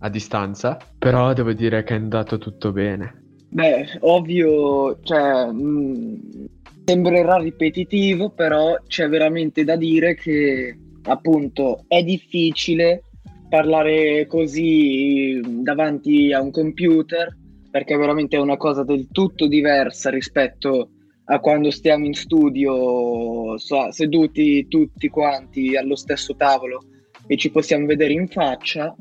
a 0.00 0.08
distanza, 0.10 0.76
però 0.98 1.32
devo 1.32 1.54
dire 1.54 1.84
che 1.84 1.94
è 1.94 1.98
andato 1.98 2.36
tutto 2.36 2.70
bene. 2.70 3.22
Beh, 3.48 3.96
ovvio, 4.00 5.00
cioè, 5.02 5.50
mh, 5.50 6.48
sembrerà 6.84 7.38
ripetitivo, 7.38 8.28
però 8.28 8.76
c'è 8.86 9.08
veramente 9.08 9.64
da 9.64 9.76
dire 9.76 10.14
che 10.16 10.80
appunto 11.04 11.84
è 11.88 12.02
difficile 12.02 13.02
parlare 13.48 14.26
così 14.26 15.40
davanti 15.62 16.32
a 16.32 16.40
un 16.40 16.50
computer 16.50 17.36
perché 17.70 17.96
veramente 17.96 18.36
è 18.36 18.40
una 18.40 18.56
cosa 18.56 18.84
del 18.84 19.08
tutto 19.10 19.46
diversa 19.46 20.10
rispetto 20.10 20.90
a 21.26 21.40
quando 21.40 21.70
stiamo 21.70 22.04
in 22.04 22.14
studio 22.14 23.56
so- 23.58 23.90
seduti 23.90 24.68
tutti 24.68 25.08
quanti 25.08 25.76
allo 25.76 25.96
stesso 25.96 26.34
tavolo 26.36 26.84
e 27.26 27.36
ci 27.36 27.50
possiamo 27.50 27.86
vedere 27.86 28.12
in 28.12 28.28
faccia. 28.28 28.94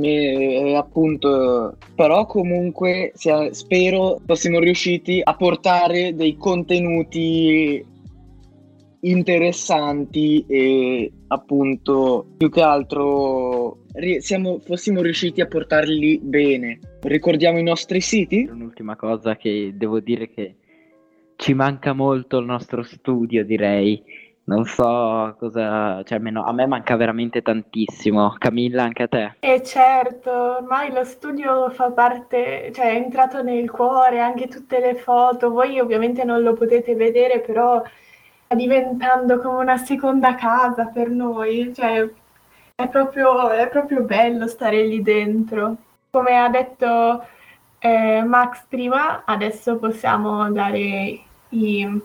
E, 0.00 0.74
appunto, 0.74 1.76
però 1.94 2.24
comunque 2.24 3.12
sia- 3.14 3.52
spero 3.52 4.18
fossimo 4.24 4.58
riusciti 4.58 5.20
a 5.22 5.36
portare 5.36 6.14
dei 6.14 6.36
contenuti 6.36 7.84
interessanti 9.04 10.44
e 10.46 11.10
appunto 11.28 12.26
più 12.36 12.50
che 12.50 12.62
altro 12.62 13.78
siamo, 14.18 14.60
fossimo 14.64 15.00
riusciti 15.02 15.40
a 15.40 15.46
portarli 15.46 16.20
bene. 16.22 16.78
Ricordiamo 17.02 17.58
i 17.58 17.64
nostri 17.64 18.00
siti? 18.00 18.48
Un'ultima 18.50 18.96
cosa 18.96 19.36
che 19.36 19.72
devo 19.74 20.00
dire 20.00 20.28
che 20.30 20.56
ci 21.36 21.54
manca 21.54 21.92
molto 21.92 22.38
il 22.38 22.46
nostro 22.46 22.82
studio, 22.82 23.44
direi. 23.44 24.30
Non 24.44 24.64
so 24.64 25.36
cosa, 25.38 26.02
cioè 26.02 26.18
almeno 26.18 26.42
a 26.44 26.52
me 26.52 26.66
manca 26.66 26.96
veramente 26.96 27.42
tantissimo. 27.42 28.34
Camilla, 28.38 28.82
anche 28.82 29.04
a 29.04 29.08
te? 29.08 29.34
E 29.38 29.62
certo, 29.62 30.30
ormai 30.30 30.92
lo 30.92 31.04
studio 31.04 31.70
fa 31.70 31.92
parte, 31.92 32.72
cioè 32.74 32.86
è 32.86 32.96
entrato 32.96 33.40
nel 33.42 33.70
cuore, 33.70 34.18
anche 34.18 34.48
tutte 34.48 34.80
le 34.80 34.96
foto. 34.96 35.50
Voi 35.50 35.78
ovviamente 35.78 36.24
non 36.24 36.42
lo 36.42 36.54
potete 36.54 36.96
vedere, 36.96 37.38
però 37.40 37.80
diventando 38.54 39.38
come 39.38 39.60
una 39.62 39.76
seconda 39.76 40.34
casa 40.34 40.86
per 40.86 41.08
noi. 41.08 41.72
Cioè, 41.74 42.08
è 42.74 42.88
proprio, 42.88 43.50
è 43.50 43.68
proprio 43.68 44.02
bello 44.02 44.46
stare 44.46 44.84
lì 44.84 45.02
dentro. 45.02 45.76
Come 46.10 46.36
ha 46.36 46.48
detto 46.48 47.26
eh, 47.78 48.22
Max 48.22 48.64
prima, 48.68 49.24
adesso 49.24 49.76
possiamo 49.76 50.50
dare 50.52 51.20
i, 51.48 52.00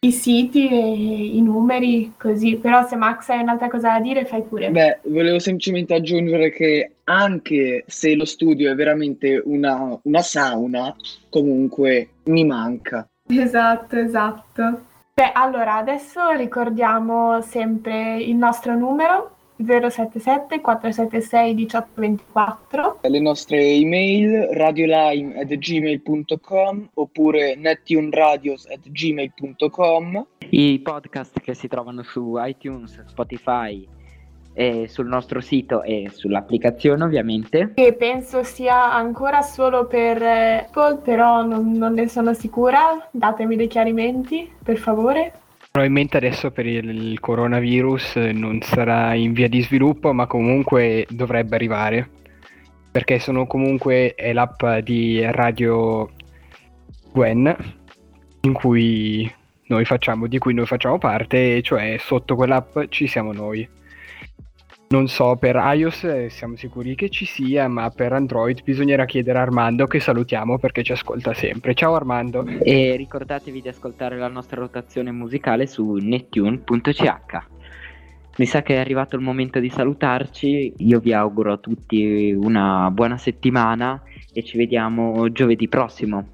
i 0.00 0.12
siti 0.12 0.68
e 0.68 1.36
i 1.36 1.42
numeri 1.42 2.14
così, 2.16 2.56
però 2.56 2.86
se 2.86 2.96
Max 2.96 3.28
hai 3.28 3.42
un'altra 3.42 3.68
cosa 3.68 3.92
da 3.92 4.00
dire 4.00 4.24
fai 4.24 4.42
pure. 4.42 4.70
Beh, 4.70 5.00
volevo 5.04 5.38
semplicemente 5.38 5.94
aggiungere 5.94 6.50
che 6.50 6.92
anche 7.04 7.84
se 7.86 8.14
lo 8.14 8.24
studio 8.24 8.70
è 8.70 8.74
veramente 8.74 9.42
una, 9.44 9.98
una 10.02 10.22
sauna, 10.22 10.94
comunque 11.28 12.10
mi 12.24 12.44
manca. 12.44 13.06
Esatto, 13.28 13.96
esatto. 13.96 14.87
Beh, 15.18 15.32
allora 15.32 15.74
adesso 15.74 16.30
ricordiamo 16.30 17.42
sempre 17.42 18.22
il 18.22 18.36
nostro 18.36 18.76
numero 18.76 19.34
077 19.56 20.60
476 20.60 21.54
1824. 21.54 23.00
Le 23.02 23.18
nostre 23.18 23.60
email 23.60 24.46
radiolime.gmail.com 24.52 26.90
oppure 26.94 27.56
nettunradios.gmail.com 27.56 30.26
I 30.50 30.78
podcast 30.78 31.40
che 31.40 31.54
si 31.54 31.66
trovano 31.66 32.04
su 32.04 32.36
iTunes, 32.38 33.02
Spotify 33.06 33.97
e 34.58 34.88
sul 34.88 35.06
nostro 35.06 35.40
sito 35.40 35.84
e 35.84 36.10
sull'applicazione 36.12 37.04
ovviamente. 37.04 37.74
Che 37.74 37.92
penso 37.92 38.42
sia 38.42 38.92
ancora 38.92 39.40
solo 39.40 39.86
per 39.86 40.20
eh, 40.20 40.66
Apple, 40.66 40.96
però 41.04 41.44
non, 41.44 41.70
non 41.70 41.92
ne 41.92 42.08
sono 42.08 42.34
sicura. 42.34 43.08
Datemi 43.12 43.54
dei 43.54 43.68
chiarimenti, 43.68 44.50
per 44.60 44.78
favore. 44.78 45.32
Probabilmente 45.70 46.16
adesso 46.16 46.50
per 46.50 46.66
il, 46.66 47.20
coronavirus 47.20 48.16
eh, 48.16 48.32
non 48.32 48.60
sarà 48.60 49.14
in 49.14 49.32
via 49.32 49.48
di 49.48 49.62
sviluppo, 49.62 50.12
ma 50.12 50.26
comunque 50.26 51.06
dovrebbe 51.08 51.54
arrivare. 51.54 52.10
Perché 52.90 53.20
sono 53.20 53.46
comunque 53.46 54.14
è 54.16 54.32
l'app 54.32 54.64
di 54.82 55.22
Radio 55.30 56.10
Gwen 57.12 57.56
in 58.40 58.52
cui 58.52 59.32
noi 59.68 59.84
facciamo, 59.84 60.26
di 60.26 60.38
cui 60.38 60.52
noi 60.52 60.66
facciamo 60.66 60.98
parte, 60.98 61.58
e 61.58 61.62
cioè 61.62 61.96
sotto 62.00 62.34
quell'app 62.34 62.76
ci 62.88 63.06
siamo 63.06 63.32
noi. 63.32 63.76
Non 64.90 65.06
so, 65.06 65.36
per 65.36 65.56
iOS 65.56 66.04
eh, 66.04 66.30
siamo 66.30 66.56
sicuri 66.56 66.94
che 66.94 67.10
ci 67.10 67.26
sia, 67.26 67.68
ma 67.68 67.90
per 67.90 68.14
Android 68.14 68.62
bisognerà 68.62 69.04
chiedere 69.04 69.38
a 69.38 69.42
Armando 69.42 69.86
che 69.86 70.00
salutiamo 70.00 70.58
perché 70.58 70.82
ci 70.82 70.92
ascolta 70.92 71.34
sempre. 71.34 71.74
Ciao 71.74 71.94
Armando. 71.94 72.46
E 72.46 72.96
ricordatevi 72.96 73.60
di 73.60 73.68
ascoltare 73.68 74.16
la 74.16 74.28
nostra 74.28 74.60
rotazione 74.60 75.10
musicale 75.10 75.66
su 75.66 75.96
nettune.ch. 75.96 77.38
Mi 78.38 78.46
sa 78.46 78.62
che 78.62 78.76
è 78.76 78.78
arrivato 78.78 79.14
il 79.16 79.20
momento 79.22 79.58
di 79.58 79.68
salutarci. 79.68 80.72
Io 80.78 81.00
vi 81.00 81.12
auguro 81.12 81.52
a 81.52 81.58
tutti 81.58 82.32
una 82.32 82.90
buona 82.90 83.18
settimana 83.18 84.02
e 84.32 84.42
ci 84.42 84.56
vediamo 84.56 85.30
giovedì 85.32 85.68
prossimo. 85.68 86.28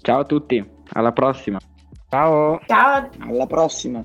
Ciao 0.00 0.18
a 0.18 0.24
tutti, 0.24 0.64
alla 0.94 1.12
prossima. 1.12 1.60
Ciao. 2.08 2.60
Ciao. 2.66 3.10
Alla 3.20 3.46
prossima. 3.46 4.04